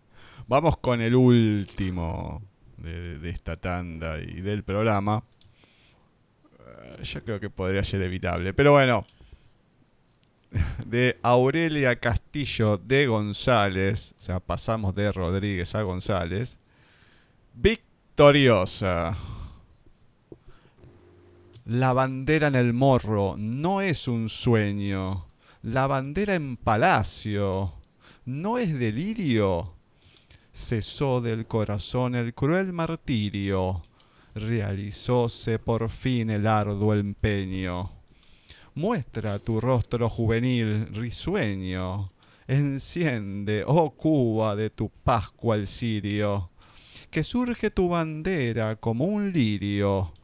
[0.49, 2.43] Vamos con el último
[2.79, 5.23] de, de esta tanda y del programa.
[6.99, 8.53] Eh, yo creo que podría ser evitable.
[8.53, 9.07] Pero bueno.
[10.87, 14.15] De Aurelia Castillo de González.
[14.19, 16.59] O sea, pasamos de Rodríguez a González.
[17.55, 19.17] Victoriosa.
[21.65, 25.27] La bandera en el morro no es un sueño.
[25.63, 27.73] La bandera en palacio
[28.25, 29.75] no es delirio
[30.53, 33.83] cesó del corazón el cruel martirio,
[34.35, 38.02] realizóse por fin el arduo empeño.
[38.75, 42.11] Muestra tu rostro juvenil risueño,
[42.47, 46.49] enciende, oh Cuba, de tu Pascua el cirio,
[47.11, 50.15] que surge tu bandera como un lirio,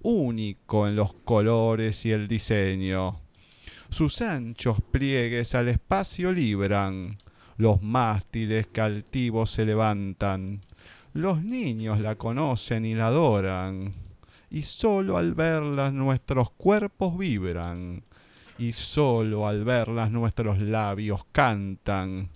[0.00, 3.20] único en los colores y el diseño.
[3.90, 7.18] Sus anchos pliegues al espacio libran,
[7.58, 10.62] los mástiles que altivos se levantan.
[11.12, 14.07] Los niños la conocen y la adoran,
[14.50, 18.02] y solo al verlas nuestros cuerpos vibran,
[18.58, 22.30] y solo al verlas nuestros labios cantan,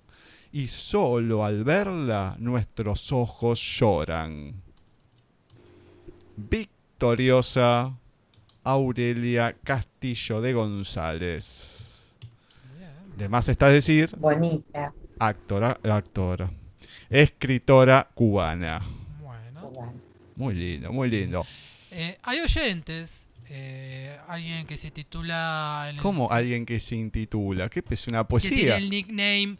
[0.53, 4.55] y solo al verla nuestros ojos lloran.
[6.37, 7.97] Victoriosa
[8.65, 12.11] Aurelia Castillo de González.
[13.17, 14.93] De más está decir, Bonita.
[15.19, 16.51] actora, actora,
[17.11, 18.81] escritora cubana.
[19.21, 19.71] Bueno.
[19.71, 19.93] Bueno.
[20.37, 21.45] Muy lindo, muy lindo.
[21.95, 23.27] Eh, hay oyentes.
[23.55, 25.87] eh, alguien que se titula.
[25.91, 27.69] el- ¿Cómo alguien que se intitula?
[27.69, 28.77] ¿Qué es una Que tiene poesía?
[28.79, 29.57] el nickname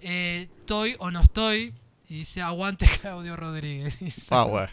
[0.00, 1.72] eh, Estoy o no estoy.
[2.10, 3.94] Y dice Aguante Claudio Rodríguez.
[4.28, 4.72] Ah, bueno.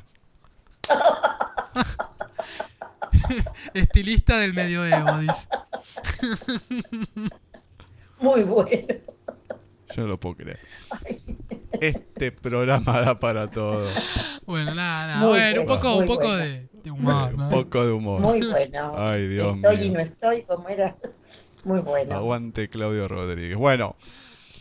[3.73, 5.47] Estilista del medioevo, dice.
[8.19, 8.87] Muy bueno.
[9.95, 10.59] Yo no lo puedo creer.
[11.81, 13.87] Este programa da para todo.
[14.45, 16.37] Bueno, nada, Bueno, un poco, un poco bueno.
[16.43, 17.49] de, de humor, Un ¿no?
[17.49, 18.21] poco de humor.
[18.21, 18.93] Muy bueno.
[18.97, 19.93] Ay, Dios estoy y mío.
[19.93, 20.95] no estoy, como era.
[21.63, 22.15] Muy bueno.
[22.15, 23.57] Aguante Claudio Rodríguez.
[23.57, 23.95] Bueno,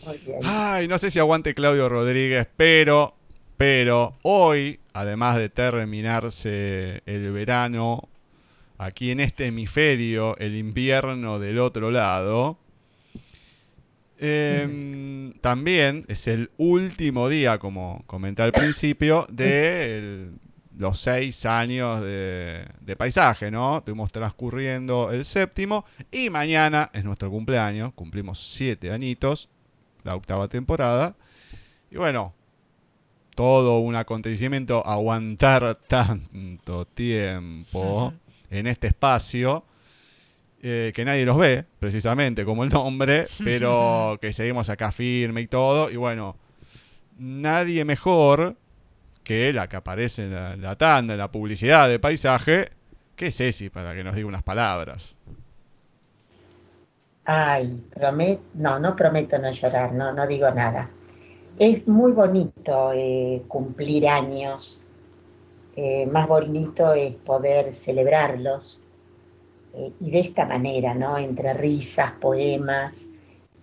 [0.05, 0.39] Muy bien.
[0.43, 3.13] Ay, no sé si aguante Claudio Rodríguez, pero,
[3.55, 8.09] pero hoy, además de terminarse el verano,
[8.77, 12.57] aquí en este hemisferio, el invierno del otro lado,
[14.19, 20.31] em, también es el último día, como comenté al principio, de el-
[20.77, 23.79] los seis años de, de paisaje, ¿no?
[23.79, 29.49] Estuvimos transcurriendo el séptimo y mañana es nuestro cumpleaños, cumplimos siete añitos
[30.03, 31.15] la octava temporada.
[31.89, 32.33] Y bueno,
[33.35, 38.13] todo un acontecimiento, aguantar tanto tiempo
[38.51, 39.63] en este espacio,
[40.61, 45.47] eh, que nadie los ve, precisamente como el nombre, pero que seguimos acá firme y
[45.47, 45.89] todo.
[45.89, 46.35] Y bueno,
[47.17, 48.55] nadie mejor
[49.23, 52.71] que la que aparece en la, la tanda, en la publicidad de paisaje,
[53.15, 55.15] que Ceci, para que nos diga unas palabras.
[57.25, 60.89] Ay, promet, no, no prometo no llorar, no, no digo nada.
[61.59, 64.81] Es muy bonito eh, cumplir años,
[65.75, 68.81] eh, más bonito es poder celebrarlos
[69.77, 71.17] eh, y de esta manera, ¿no?
[71.17, 72.95] Entre risas, poemas,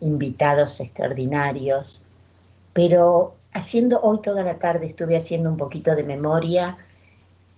[0.01, 2.03] invitados extraordinarios.
[2.73, 6.79] Pero haciendo hoy toda la tarde estuve haciendo un poquito de memoria.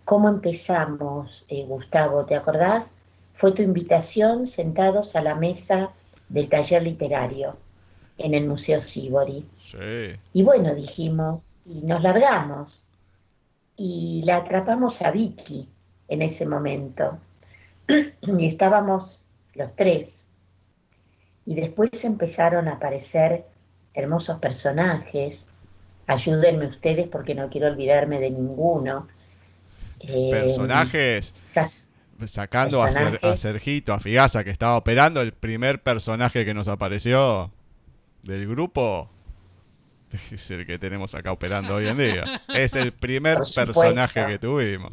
[0.05, 2.25] ¿Cómo empezamos, Gustavo?
[2.27, 2.89] ¿Te acordás?
[3.37, 5.91] fue tu invitación sentados a la mesa
[6.29, 7.57] del taller literario
[8.19, 9.47] en el Museo Sibori.
[9.59, 10.17] Sí.
[10.33, 12.83] Y bueno, dijimos, y nos largamos.
[13.77, 15.69] Y la atrapamos a Vicky
[16.09, 17.19] en ese momento.
[17.89, 19.25] Y estábamos
[19.55, 20.11] los tres.
[21.45, 23.45] Y después empezaron a aparecer
[23.95, 25.39] hermosos personajes.
[26.07, 29.09] Ayúdenme ustedes porque no quiero olvidarme de ninguno.
[30.01, 31.35] Eh, personajes
[32.25, 37.51] sacando a, a, Sergito, a Figasa, que estaba operando, el primer personaje que nos apareció
[38.23, 39.11] del grupo
[40.31, 42.25] es el que tenemos acá operando hoy en día.
[42.49, 44.93] Es el primer personaje que tuvimos.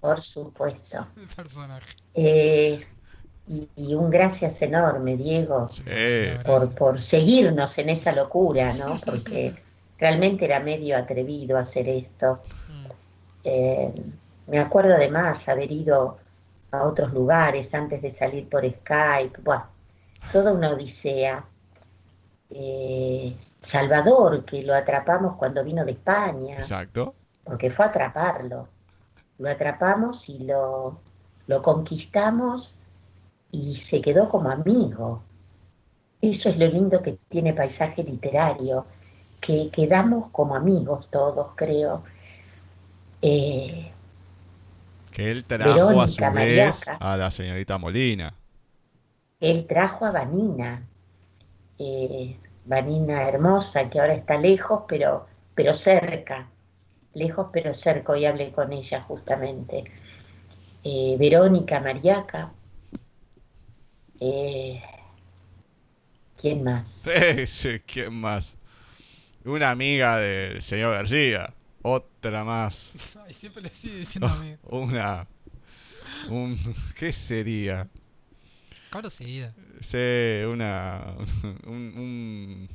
[0.00, 1.06] Por supuesto.
[1.36, 1.86] personaje.
[2.22, 2.86] Eh,
[3.48, 5.68] y, un gracias enorme, Diego,
[6.44, 8.96] por, por seguirnos en esa locura, ¿no?
[9.04, 9.54] Porque
[9.98, 12.40] realmente era medio atrevido hacer esto.
[12.68, 12.86] Mm.
[13.44, 13.92] Eh,
[14.48, 16.18] me acuerdo además haber ido
[16.70, 19.64] a otros lugares antes de salir por Skype, bueno,
[20.30, 21.42] toda una odisea.
[22.50, 26.56] Eh, Salvador, que lo atrapamos cuando vino de España.
[26.56, 27.14] Exacto.
[27.44, 28.68] Porque fue a atraparlo.
[29.38, 31.00] Lo atrapamos y lo,
[31.50, 32.76] lo conquistamos
[33.50, 35.20] y se quedó como amigo.
[36.22, 38.86] Eso es lo lindo que tiene paisaje literario,
[39.40, 42.04] que quedamos como amigos todos, creo.
[43.20, 43.90] Eh,
[45.10, 48.32] que él trajo a su vez a la señorita Molina.
[49.40, 50.84] Él trajo a Vanina.
[51.80, 55.26] Eh, Vanina hermosa, que ahora está lejos, pero,
[55.56, 56.48] pero cerca.
[57.14, 58.12] Lejos, pero cerca.
[58.12, 59.84] Hoy hablé con ella justamente.
[60.82, 62.52] Eh, Verónica Mariaca.
[64.20, 64.82] Eh,
[66.40, 67.02] ¿Quién más?
[67.46, 68.56] Sí, ¿quién más?
[69.44, 71.52] Una amiga del señor García.
[71.82, 72.92] Otra más.
[73.26, 74.56] Ay, siempre le sigue diciendo a mí.
[74.64, 75.26] Una.
[76.28, 76.58] Un,
[76.96, 77.88] ¿Qué sería?
[78.90, 79.54] Conocida.
[79.80, 81.14] Sí, una.
[81.64, 82.68] Un, un,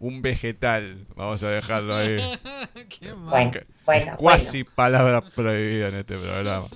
[0.00, 1.06] un, vegetal.
[1.14, 2.18] Vamos a dejarlo ahí.
[2.88, 3.66] Qué mal.
[3.86, 6.66] Bueno, Cuasi palabra prohibida en este programa.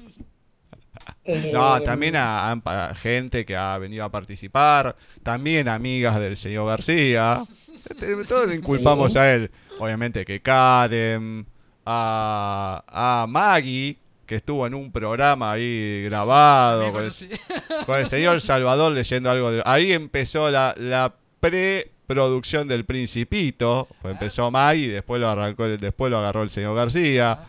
[1.27, 6.69] Eh, no, también a, a, gente que ha venido a participar, también amigas del señor
[6.69, 7.45] García.
[7.75, 9.51] Este, todos le inculpamos a él.
[9.79, 11.47] Obviamente que Karen,
[11.85, 16.93] a, a Maggie, que estuvo en un programa ahí grabado
[17.87, 19.51] con el, señor Salvador leyendo algo.
[19.51, 23.89] De, ahí empezó la, la preproducción del Principito.
[24.01, 27.49] Pues empezó Maggie, después lo, arrancó, después lo agarró el señor García.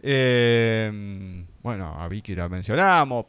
[0.00, 3.26] Eh, bueno, a Vicky la mencionamos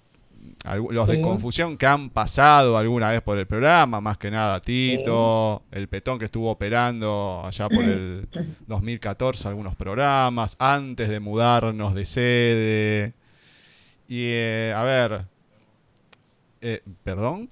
[0.91, 5.63] los de confusión que han pasado alguna vez por el programa, más que nada Tito,
[5.71, 8.29] el petón que estuvo operando allá por el
[8.67, 13.13] 2014 algunos programas, antes de mudarnos de sede.
[14.07, 15.25] Y eh, a ver,
[16.61, 17.49] eh, ¿perdón?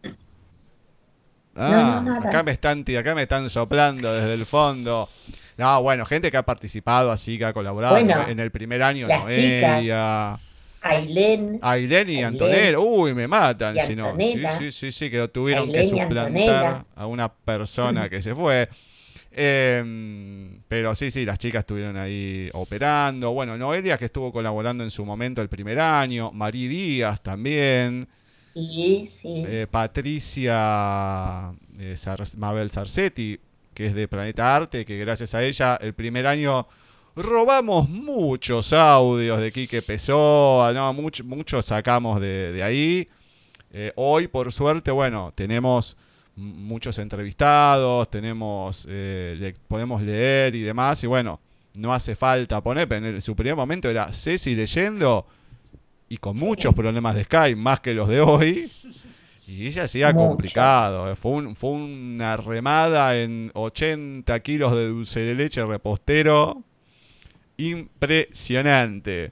[1.57, 5.09] Ah, acá me están acá me están soplando desde el fondo.
[5.57, 10.39] No, bueno, gente que ha participado así, que ha colaborado en el primer año, Noelia.
[10.81, 11.59] Ailén.
[11.61, 12.79] Ailén y Antonella.
[12.79, 13.77] Uy, me matan.
[13.85, 14.15] Si no.
[14.17, 18.69] Sí, sí, sí, sí, que lo tuvieron que suplantar a una persona que se fue.
[19.39, 23.31] Em, pero sí, sí, las chicas estuvieron ahí operando.
[23.33, 26.31] Bueno, Noelia que estuvo colaborando en su momento el primer año.
[26.31, 28.07] Marí Díaz también.
[28.53, 29.43] Sí, sí.
[29.45, 31.95] Eh, Patricia eh,
[32.37, 33.39] Mabel Sarcetti,
[33.75, 36.67] que es de Planeta Arte, que gracias a ella el primer año
[37.17, 43.07] robamos muchos audios de Quique Pessoa, no, muchos sacamos de, ahí.
[43.71, 45.97] Eh, hoy, por suerte, bueno, tenemos
[46.35, 51.39] muchos entrevistados, tenemos, eh, podemos leer y demás, y bueno,
[51.75, 55.25] no hace falta poner, pero en su primer momento era Ceci leyendo
[56.09, 58.71] y con muchos problemas de Skype, más que los de hoy.
[59.47, 61.09] Y ella hacía complicado.
[61.09, 66.66] Eh, fue una remada en 80 kilos de dulce de leche repostero
[67.57, 69.31] impresionante.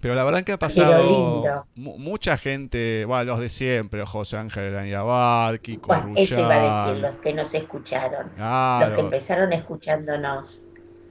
[0.00, 5.56] Pero la verdad que ha pasado mucha gente, bueno, los de siempre, José Ángel Aniabad,
[5.56, 8.30] Kiko bueno, Eso iba a decir, los que nos escucharon.
[8.36, 10.62] Los que empezaron escuchándonos.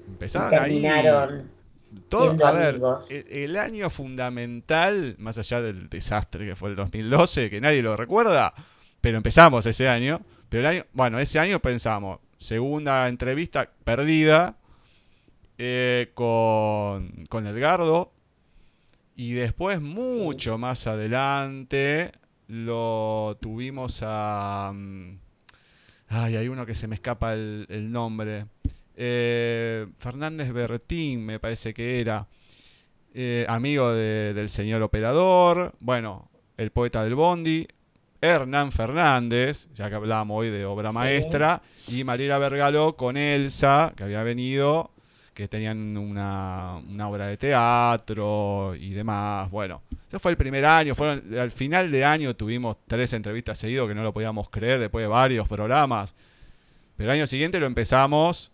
[0.07, 1.49] Empezaron terminaron
[2.09, 2.79] todo, a ver,
[3.09, 7.95] el, el, año fundamental, más allá del desastre que fue el 2012, que nadie lo
[7.97, 8.53] recuerda,
[9.01, 10.21] pero empezamos ese año.
[10.49, 14.55] Pero el año, bueno, ese año pensamos, segunda entrevista perdida
[15.57, 18.11] eh, con, con Edgardo.
[19.15, 22.11] Y después, mucho más adelante,
[22.47, 24.71] lo tuvimos a...
[24.73, 25.17] mm,
[26.09, 28.45] Ay, hay uno que se me escapa el, el nombre.
[28.95, 32.27] Eh, Fernández Bertín, me parece que era.
[33.15, 35.73] Eh, amigo de- del señor operador.
[35.79, 37.67] Bueno, el poeta del Bondi.
[38.21, 40.95] Hernán Fernández, ya que hablábamos hoy de obra Sí.
[40.95, 41.61] maestra.
[41.87, 44.91] Y Mariela Vergaló con Elsa, que había venido,
[45.33, 49.49] que tenían una, una obra de teatro y demás.
[49.49, 50.95] Bueno, ese fue el primer año.
[50.95, 55.03] Fueron, al final de año tuvimos tres entrevistas seguidos que no lo podíamos creer después
[55.03, 56.13] de varios programas.
[56.95, 58.51] Pero el año siguiente lo empezamos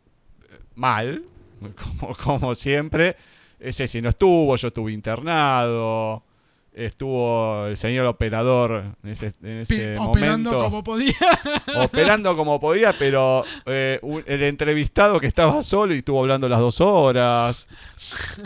[0.49, 1.23] eh, mal,
[1.99, 3.15] como, como siempre.
[3.59, 6.23] Ese sí no estuvo, yo estuve internado.
[6.71, 11.15] Estuvo el señor operador en ese, en ese operando momento como podía.
[11.83, 16.59] operando como podía, pero eh, un- el entrevistado que estaba solo y estuvo hablando las
[16.59, 17.67] dos horas.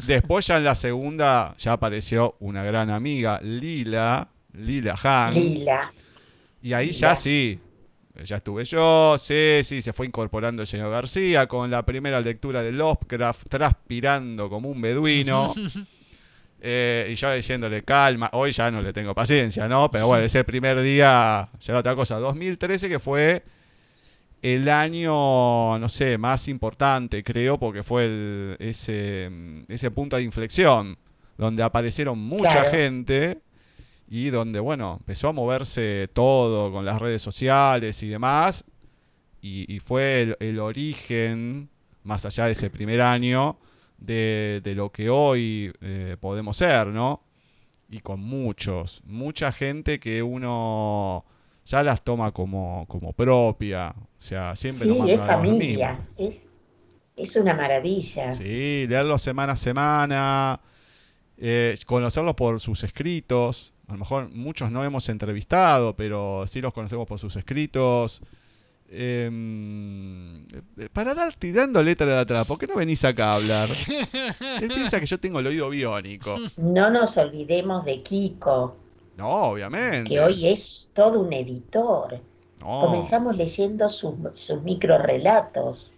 [0.07, 5.33] Después ya en la segunda ya apareció una gran amiga, Lila, Lila Han.
[5.35, 5.91] Lila.
[6.61, 6.97] Y ahí Lila.
[6.97, 7.59] ya sí,
[8.23, 12.71] ya estuve yo, Ceci, se fue incorporando el señor García con la primera lectura de
[12.71, 15.53] Lovecraft, transpirando como un beduino.
[16.65, 19.91] Eh, y yo diciéndole calma, hoy ya no le tengo paciencia, ¿no?
[19.91, 22.17] Pero bueno, ese primer día ya era otra cosa.
[22.19, 23.43] 2013 que fue
[24.41, 29.29] el año, no sé, más importante, creo, porque fue el- ese,
[29.67, 30.97] ese punto de inflexión,
[31.37, 32.71] donde aparecieron mucha Claro.
[32.71, 33.39] gente
[34.09, 38.63] y donde, bueno, empezó a moverse todo con las redes sociales y demás.
[39.41, 41.67] Y, y fue el, el origen,
[42.03, 43.57] más allá de ese primer año,
[44.03, 47.23] de, de lo que hoy eh, podemos ser, ¿no?
[47.89, 51.25] Y con muchos, mucha gente que uno
[51.65, 53.95] ya las toma como, como propia.
[53.97, 55.99] O sea, siempre Sí, es familia.
[56.17, 56.49] Es,
[57.15, 58.33] es una maravilla.
[58.33, 60.59] Sí, leerlos semana a semana,
[61.37, 63.73] eh, conocerlos por sus escritos.
[63.87, 68.21] A lo mejor muchos no hemos entrevistado, pero sí los conocemos por sus escritos.
[68.87, 70.43] Em,
[70.77, 73.69] eh, para dar tirando letra de atrás, ¿por qué no venís acá a hablar?
[74.59, 76.43] Él piensa que yo tengo el oído biónico.
[76.57, 78.75] No nos olvidemos de Kiko,
[79.17, 80.09] No, obviamente.
[80.09, 82.21] que hoy es todo un editor.
[82.61, 82.67] No.
[82.77, 85.95] Comenzamos leyendo sus, sus microrelatos,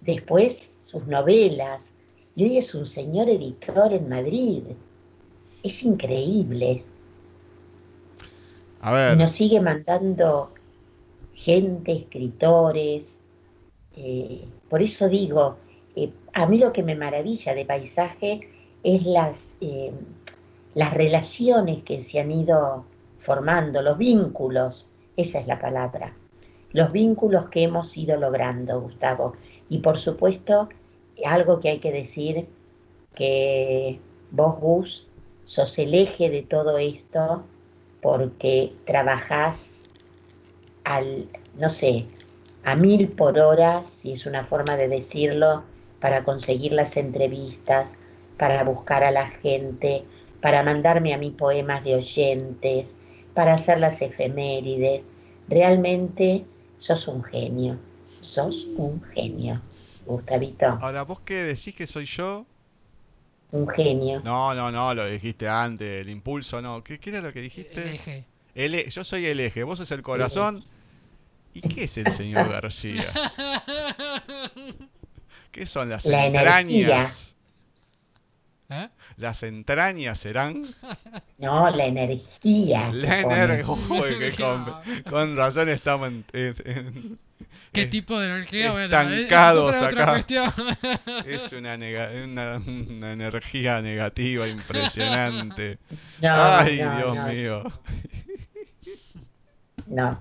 [0.00, 1.94] después sus novelas,
[2.36, 4.64] y hoy es un señor editor en Madrid.
[5.62, 6.84] Es increíble.
[8.80, 10.55] A Y ver, nos sigue mandando
[11.36, 13.20] gente, escritores.
[13.96, 15.56] eh, por eso digo,
[15.94, 18.40] eh, a mí lo que me maravilla de paisaje
[18.82, 19.92] es las, eh,
[20.74, 22.84] las relaciones que se han ido
[23.20, 26.12] formando, los vínculos, esa es la palabra,
[26.72, 29.34] los vínculos que hemos ido logrando, Gustavo.
[29.68, 30.68] Y por supuesto,
[31.24, 32.46] algo que hay que decir,
[33.14, 33.98] que
[34.30, 35.06] vos, Gus,
[35.44, 37.44] sos el eje de todo esto,
[38.02, 39.75] porque trabajás
[40.86, 41.26] al,
[41.58, 42.06] no sé,
[42.62, 45.64] a mil por hora, si es una forma de decirlo,
[46.00, 47.96] para conseguir las entrevistas,
[48.38, 50.04] para buscar a la gente,
[50.40, 52.96] para mandarme a mí poemas de oyentes,
[53.34, 55.04] para hacer las efemérides.
[55.48, 56.44] Realmente
[56.78, 57.76] sos un genio,
[58.22, 59.60] sos un genio,
[60.06, 62.46] Gustavito, ahora vos qué decís que soy yo?
[63.52, 64.22] un genio.
[64.24, 66.82] No, no, no, lo dijiste antes, el impulso, no.
[66.82, 67.82] ¿Qué, qué era lo que dijiste?
[67.82, 68.24] El eje.
[68.54, 70.64] El e- yo soy el eje, vos sos el corazón.
[71.56, 73.06] ¿Y qué es el señor García?
[75.50, 77.34] ¿Qué son las La entrañas?
[78.68, 78.88] ¿Eh?
[79.16, 80.64] ¿Las entrañas serán?
[81.38, 82.88] No, la energía.
[82.92, 83.64] La energía.
[83.88, 84.66] Uy, qué con,
[85.08, 87.18] con razón estamos en, en- en-
[87.72, 88.72] ¿Qué eh, tipo de energía?
[88.72, 90.54] Bueno, estancados es otra acá.
[91.26, 95.78] Es una, nega- una, una energía negativa impresionante.
[96.20, 97.62] No, Ay, no, Dios no, mío.
[99.86, 100.20] No,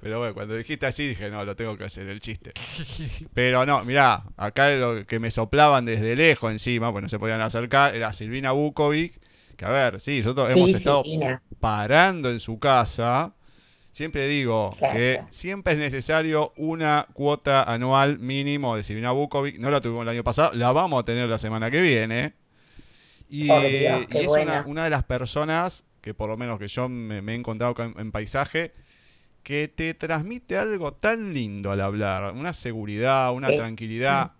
[0.00, 2.52] Pero bueno, cuando dijiste así dije, no, lo tengo que hacer, el chiste.
[3.34, 7.40] Pero no, mirá, acá lo que me soplaban desde lejos encima, pues no se podían
[7.40, 9.20] acercar, era Silvina Bukovic,
[9.56, 11.42] que a ver, sí, nosotros hemos estado Silvina.
[11.60, 13.32] parando en su casa.
[13.90, 14.94] Siempre digo Claro.
[14.94, 19.58] que siempre es necesario una cuota anual mínimo de Silvina Bukovic.
[19.58, 22.34] No la tuvimos el año pasado, la vamos a tener la semana que viene.
[23.30, 27.22] Y, Dios, es una, una de las personas que por lo menos que yo me,
[27.22, 28.72] me he encontrado con- en paisaje
[29.46, 33.54] que te transmite algo tan lindo al hablar, una seguridad, una Sí.
[33.56, 34.32] tranquilidad.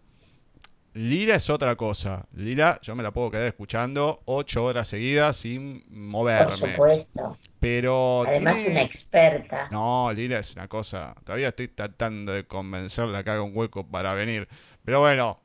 [0.94, 2.26] Lira es otra cosa.
[2.34, 6.56] Lira, yo me la puedo quedar escuchando ocho horas seguidas sin Por moverme.
[6.56, 7.36] supuesto.
[7.60, 9.68] Pero Además, tiene- una experta.
[9.70, 11.14] No, Lira es una cosa.
[11.22, 14.48] Todavía estoy tratando de convencerla que haga un hueco para venir.
[14.84, 15.40] Pero bueno,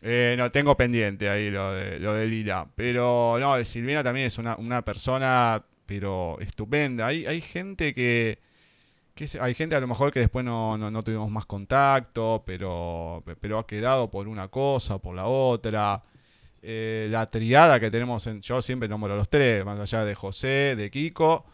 [0.00, 2.66] eh, no tengo pendiente ahí lo de, lo de Lira.
[2.76, 7.08] Pero no, Silvina también es una, una persona, pero estupenda.
[7.08, 8.38] Hay, hay gente que,
[9.14, 13.22] que hay gente a lo mejor que después no, no, no tuvimos más contacto, pero,
[13.40, 16.02] pero ha quedado por una cosa, por la otra.
[16.62, 20.14] Eh, la triada que tenemos, en, yo siempre nombro a los tres, más allá de
[20.14, 21.44] José, de Kiko,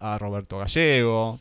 [0.00, 1.40] a Roberto Gallego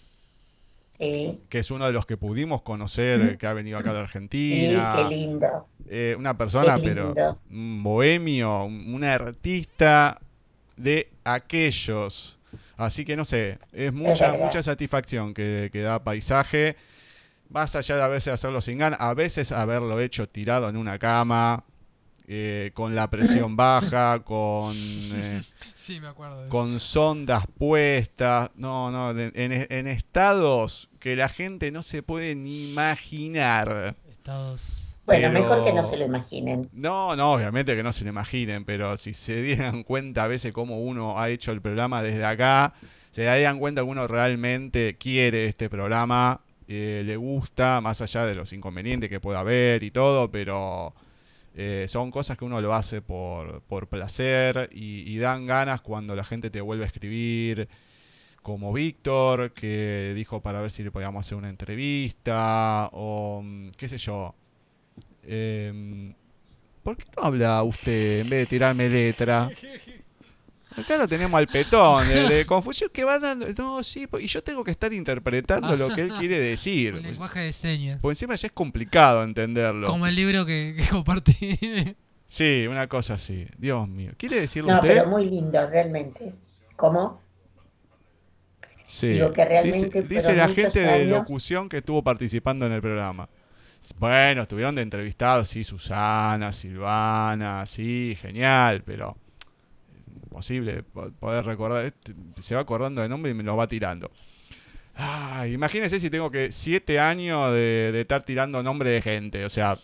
[0.97, 3.93] Sí, que es uno de los que pudimos conocer, eh, que ha venido acá a
[3.93, 4.95] la sí, Argentina.
[5.07, 5.67] qué lindo.
[5.87, 7.13] Eh, una persona, Qué pero
[7.51, 10.19] un bohemio, un un artista
[10.75, 12.36] de aquellos.
[12.77, 16.75] Así que no sé, es mucha, mucha satisfacción que, que da paisaje.
[17.49, 20.99] Más allá de a veces hacerlo sin ganas, a veces haberlo hecho tirado en una
[20.99, 21.63] cama,
[22.27, 24.73] eh, con la presión baja, con...
[24.75, 25.41] eh,
[25.75, 26.51] Sí, me acuerdo de eso.
[26.51, 32.35] con sondas puestas, no, no, de- en, en estados que la gente no se puede
[32.35, 33.95] ni imaginar.
[34.09, 34.86] Estados.
[35.07, 36.69] Bueno, Pero- mejor que no se lo imaginen.
[36.73, 40.53] No, no, obviamente que no se lo imaginen, pero si se dieran cuenta a veces
[40.53, 42.73] cómo uno ha hecho el programa desde acá,
[43.11, 48.35] se darían cuenta que uno realmente quiere este programa, eh, le gusta, más allá de
[48.35, 50.93] los inconvenientes que pueda haber y todo, pero
[51.55, 56.15] eh, son cosas que uno lo hace por, por placer y, y dan ganas cuando
[56.17, 57.69] la gente te vuelve a escribir,
[58.43, 63.87] como Víctor, que dijo para ver si le podíamos hacer una entrevista, o mm, qué
[63.89, 64.35] sé yo.
[65.27, 66.13] Em,
[66.83, 69.49] ¿Por qué no habla usted en vez de tirarme letra?
[70.77, 73.47] Acá lo tenemos al petón, de, de confusión que va dando.
[73.57, 76.95] No, sí, y yo tengo que estar interpretando lo que él quiere decir.
[76.95, 77.99] El lenguaje de señas.
[77.99, 79.87] Por encima ya es complicado entenderlo.
[79.87, 81.95] Como el libro que, que compartí.
[82.27, 83.47] Sí, una cosa así.
[83.57, 84.11] Dios mío.
[84.17, 84.89] ¿Quiere decirlo No, usted?
[84.89, 86.33] pero muy lindo, realmente.
[86.75, 87.21] ¿Cómo?
[88.83, 89.09] Sí.
[89.09, 93.27] Digo que realmente dice la gente de locución que estuvo participando en el programa.
[93.99, 99.17] Bueno, estuvieron de entrevistados, sí, Susana, Silvana, sí, genial, pero
[100.23, 101.85] imposible po- poder recordar.
[101.85, 104.11] este, Se va acordando de nombre y me lo va tirando.
[104.95, 109.45] Ah, imagínense si tengo que siete años de, de estar tirando nombre de gente.
[109.45, 109.77] O sea,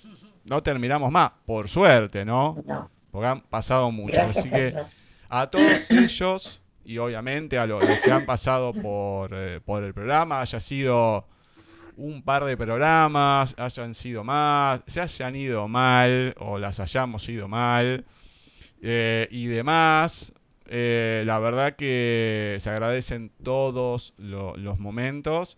[0.50, 2.58] no terminamos más, por suerte, ¿no?
[2.66, 4.76] No, Porque han pasado gracias Así que
[5.30, 9.94] a todos ellos y obviamente a lo- los que han pasado por, eh, por el
[9.94, 11.28] programa, haya sido
[11.98, 17.48] un par de programas, hayan sido más, se hayan ido mal o las hayamos ido
[17.48, 18.06] mal
[18.82, 20.34] eh, y demás.
[20.68, 25.58] eh, la verdad que se agradecen todos lo- los momentos,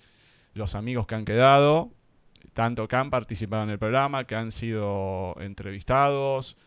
[0.53, 1.91] los amigos que han quedado,
[2.53, 6.57] tanto que han participado en el programa, que han sido entrevistados,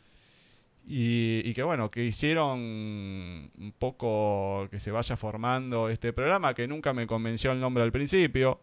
[0.90, 6.94] y que bueno, que hicieron un poco que se vaya formando este programa, que nunca
[6.94, 8.60] me convenció el nombre al principio.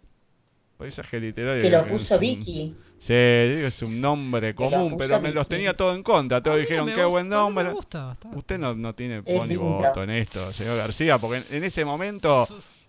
[0.78, 1.62] Paisaje literario.
[1.62, 2.76] Que lo puso Vicky.
[2.98, 6.42] Sí, digo, es un nombre común, pero me los tenía todo en contra.
[6.42, 7.66] Todos dijeron, qué gusta, buen nombre.
[7.66, 8.38] Me gusta bastante.
[8.38, 9.60] Usted no, no tiene lindo.
[9.60, 12.48] voto en esto, señor García, porque en, en ese momento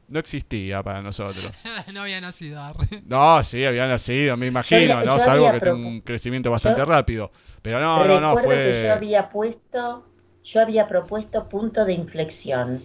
[0.09, 1.53] no existía para nosotros.
[1.93, 2.61] no había nacido.
[2.61, 3.03] arre.
[3.07, 5.19] No, sí, había nacido, me imagino, ¿no?
[5.19, 7.31] yo Salvo que tenga un crecimiento bastante yo- rápido.
[7.63, 8.91] Pero no, no, no, que yo fue...
[8.91, 10.07] había puesto,
[10.45, 12.83] yo había propuesto punto de inflexión.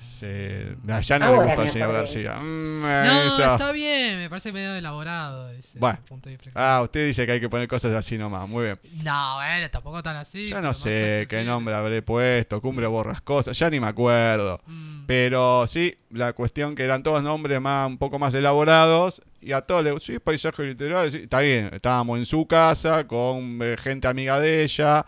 [0.00, 1.92] Se- ah, ya no le Ahora gusta al señor.
[1.92, 2.34] García.
[2.40, 3.52] Mm, No, eso.
[3.52, 5.98] está bien, me parece medio elaborado ese Bueno.
[6.08, 6.38] punto de.
[6.54, 8.80] Ah, usted dice que hay que poner cosas así nomás, muy bien.
[9.04, 10.48] No, bueno, tampoco tan así.
[10.48, 14.60] Yo no sé qué nombre habré puesto, Cumbre Borrascosa, ya ni me acuerdo.
[14.66, 15.06] Mm.
[15.06, 19.60] Pero sí, la cuestión que eran todos nombres más, un poco más elaborados y a
[19.62, 24.06] todos les sí, paisaje literario, sí, está bien, estábamos en su casa con eh, gente
[24.08, 25.04] amiga de ella,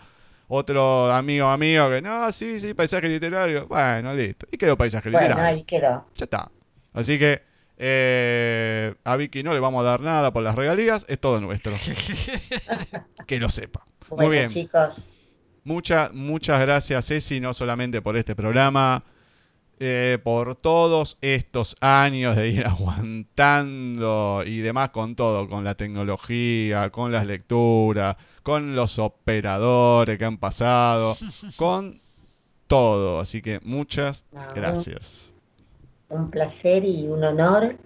[0.54, 5.28] otro amigo amigo que no, sí, sí, paisaje literario, bueno, listo, y quedó paisaje Bueno,
[5.28, 5.56] literario.
[5.56, 6.06] ahí quedó.
[6.14, 6.50] Ya está.
[6.92, 7.40] Así que
[7.78, 11.72] eh, a Vicky no le vamos a dar nada por las regalías, es todo nuestro.
[13.26, 13.86] que lo sepa.
[14.08, 14.50] Bueno, Muy bien.
[14.50, 15.10] chicos,
[15.64, 19.04] Muchas, muchas gracias, Ceci, no solamente por este programa,
[19.78, 26.90] eh, por todos estos años de ir aguantando y demás con todo, con la tecnología,
[26.90, 31.16] con las lecturas, con los operadores que han pasado,
[31.56, 32.00] con
[32.66, 33.20] todo.
[33.20, 35.30] Así que muchas No, gracias.
[36.08, 37.76] un placer y un honor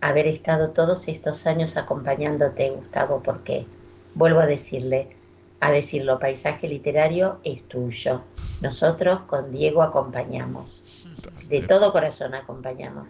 [0.00, 3.66] haber estado todos estos años acompañándote, Gustavo, porque
[4.14, 5.16] vuelvo a decirle,
[5.60, 8.22] a decirlo, paisaje literario es tuyo.
[8.62, 10.82] Nosotros con Diego acompañamos,
[11.48, 13.06] de todo corazón acompañamos.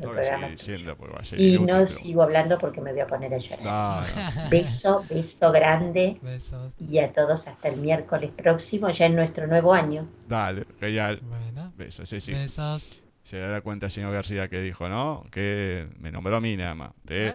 [0.00, 3.06] No diciendo va a ser Y inútil, no pero- sigo hablando porque me voy a
[3.06, 3.62] poner a llorar.
[3.62, 4.48] No, no.
[4.50, 6.72] Beso, beso grande Besos.
[6.78, 10.08] y a todos hasta el miércoles próximo, ya en nuestro nuevo año.
[10.28, 11.20] Dale, genial.
[11.22, 12.32] Bueno, Besos, sí, sí.
[12.32, 12.88] besos.
[13.22, 15.24] Se dará cuenta el señor García que dijo, ¿no?
[15.32, 16.90] Que me nombró a mí nada más.
[17.04, 17.34] Te ¿Eh?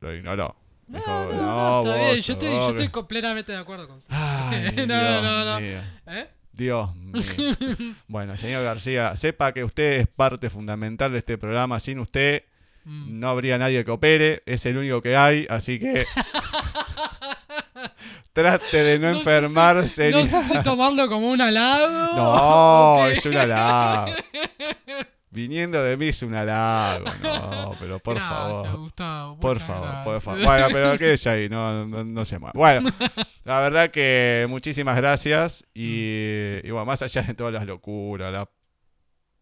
[0.00, 0.56] lo ignoró.
[0.86, 2.92] Dijo, No, no, no, no, está bien, vos yo estoy, yo vos estoy que-".
[2.92, 3.98] completamente de acuerdo con.
[4.08, 5.60] Ay, No, no, no.
[5.60, 5.78] mío.
[6.06, 6.26] ¿Eh?
[6.56, 7.22] Dios mío.
[8.08, 11.78] Bueno, señor García, sepa que usted es parte fundamental de este programa.
[11.80, 12.42] Sin usted
[12.88, 13.18] Mm.
[13.18, 14.42] no habría nadie que opere.
[14.46, 16.04] Es el único que hay, así que
[18.32, 20.10] trate de no, enfermarse.
[20.10, 22.14] No sé si tomarlo como un halago.
[22.14, 24.12] No, es un halago.
[25.36, 27.04] Viniendo de mí es un halago.
[27.22, 28.76] No, pero por Gracias, favor.
[28.78, 30.42] Gustavo, Por favor, por favor.
[30.42, 32.52] Bueno, pero quédese ahí, no, no, no se mueva.
[32.54, 32.88] Bueno,
[33.44, 35.66] la verdad que muchísimas gracias.
[35.74, 38.48] Y, y bueno, más allá de todas las locuras, las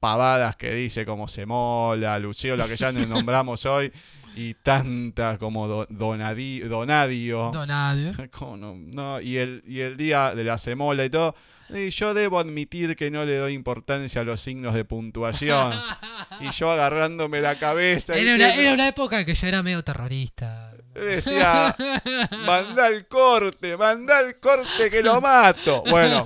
[0.00, 3.92] pavadas que dice, como se mola, Lucio, la que ya nos nombramos hoy,
[4.36, 7.50] y tantas como Do- Donadi- Donadio.
[7.52, 8.12] Donadio.
[8.38, 8.74] ¿Cómo no?
[8.76, 11.34] No, y el, y el día de la semola y todo.
[11.70, 15.72] Y yo debo admitir que no le doy importancia a los signos de puntuación.
[16.40, 18.14] y yo agarrándome la cabeza.
[18.14, 20.72] Era una, era una época que yo era medio terrorista.
[20.94, 21.74] decía,
[22.46, 25.82] manda el corte, manda el corte que lo mato.
[25.88, 26.24] Bueno,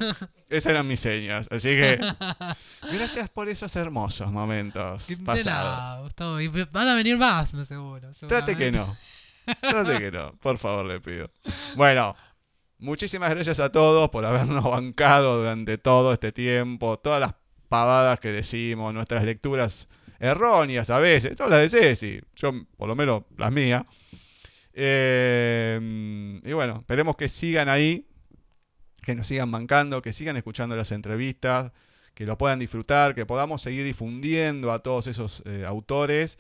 [0.51, 1.49] esas eran mis señas.
[1.51, 1.99] Así que
[2.93, 6.03] gracias por esos hermosos momentos De pasados.
[6.05, 6.41] Gustavo.
[6.41, 8.11] Y van a venir más, me seguro.
[8.29, 8.97] Trate que no.
[9.61, 10.33] Trate que no.
[10.37, 11.31] Por favor, le pido.
[11.77, 12.15] Bueno,
[12.79, 16.99] muchísimas gracias a todos por habernos bancado durante todo este tiempo.
[16.99, 17.35] Todas las
[17.69, 19.89] pavadas que decimos, nuestras lecturas
[20.19, 21.37] erróneas a veces.
[21.37, 22.21] Todas las de Ceci.
[22.37, 23.85] Yo, por lo menos, las mías.
[24.73, 28.08] Eh, y bueno, esperemos que sigan ahí.
[29.09, 31.73] Que nos sigan bancando, que sigan escuchando las entrevistas,
[32.13, 36.39] que lo puedan disfrutar, que podamos seguir difundiendo a todos esos eh, autores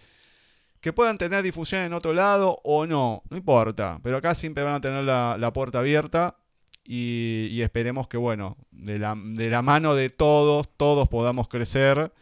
[0.83, 4.75] que puedan tener difusión en otro lado o no, no importa, pero acá siempre van
[4.75, 6.37] a tener la, la puerta abierta
[6.85, 12.13] y, esperemos que, bueno, de la, de la mano de todos, todos podamos crecer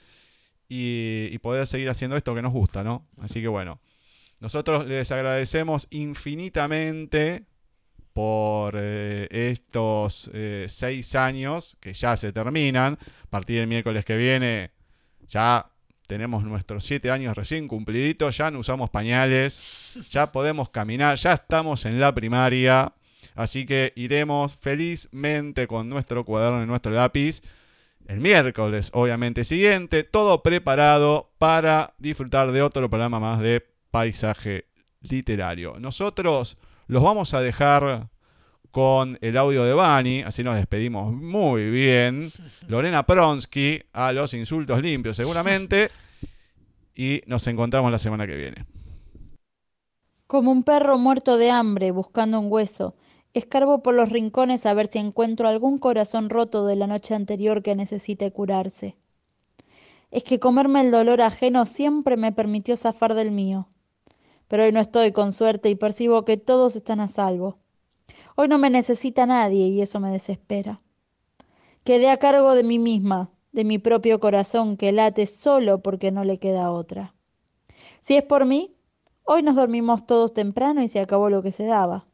[0.68, 3.04] y poder seguir haciendo esto que nos gusta, ¿no?
[3.20, 3.80] Así que, bueno,
[4.38, 7.46] nosotros les agradecemos infinitamente
[8.16, 12.98] por eh, estos eh, seis años que ya se terminan.
[13.24, 14.70] A partir del miércoles que viene
[15.28, 15.70] ya
[16.06, 19.62] tenemos nuestros siete años recién cumpliditos, ya no usamos pañales,
[20.08, 22.94] ya podemos caminar, ya estamos en la primaria,
[23.34, 27.42] así que iremos felizmente con nuestro cuaderno y nuestro lápiz
[28.06, 34.64] el miércoles, obviamente siguiente, todo preparado para disfrutar de otro programa más de paisaje
[35.02, 35.78] literario.
[35.78, 36.56] Nosotros
[36.86, 38.08] los vamos a dejar
[38.70, 42.30] con el audio de Bani, así nos despedimos muy bien.
[42.68, 45.90] Lorena Pronsky a los insultos limpios seguramente.
[46.98, 48.64] Y nos encontramos la semana que viene.
[50.26, 52.96] Como un perro muerto de hambre buscando un hueso,
[53.34, 57.62] escarbo por los rincones a ver si encuentro algún corazón roto de la noche anterior
[57.62, 58.96] que necesite curarse.
[60.10, 63.68] Es que comerme el dolor ajeno siempre me permitió zafar del mío.
[64.48, 67.58] Pero hoy no estoy con suerte y percibo que todos están a salvo.
[68.36, 70.82] Hoy no me necesita nadie y eso me desespera.
[71.84, 76.24] Quedé a cargo de mí misma, de mi propio corazón que late solo porque no
[76.24, 77.14] le queda otra.
[78.02, 78.76] Si es por mí,
[79.24, 82.06] hoy nos dormimos todos temprano y se acabó lo que se daba.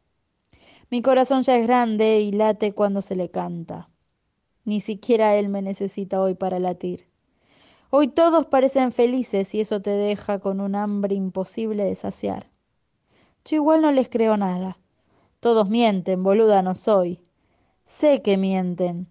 [0.91, 3.89] Mi corazón ya es grande y late cuando se le canta.
[4.65, 7.12] Ni siquiera él me necesita hoy para latir.
[7.95, 12.49] Hoy todos parecen felices y eso te deja con un hambre imposible de saciar.
[13.45, 14.79] Yo igual no les creo nada.
[15.41, 17.21] Todos mienten, boluda no soy.
[17.87, 19.09] Sé que mienten,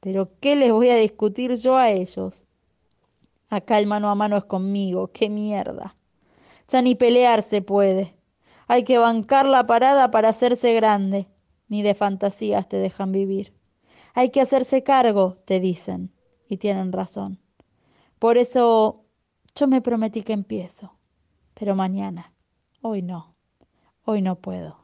[0.00, 2.44] pero ¿qué les voy a discutir yo a ellos?
[3.48, 5.96] Acá el mano a mano es conmigo, qué mierda.
[6.68, 8.14] Ya ni pelear se puede.
[8.66, 11.28] Hay que bancar la parada para hacerse grande.
[11.68, 13.54] Ni de fantasías te dejan vivir.
[14.12, 16.12] Hay que hacerse cargo, te dicen,
[16.46, 17.40] y tienen razón.
[18.18, 19.04] Por eso
[19.54, 20.92] yo me prometí que empiezo,
[21.54, 22.32] pero mañana,
[22.82, 23.34] hoy no,
[24.04, 24.78] hoy no puedo.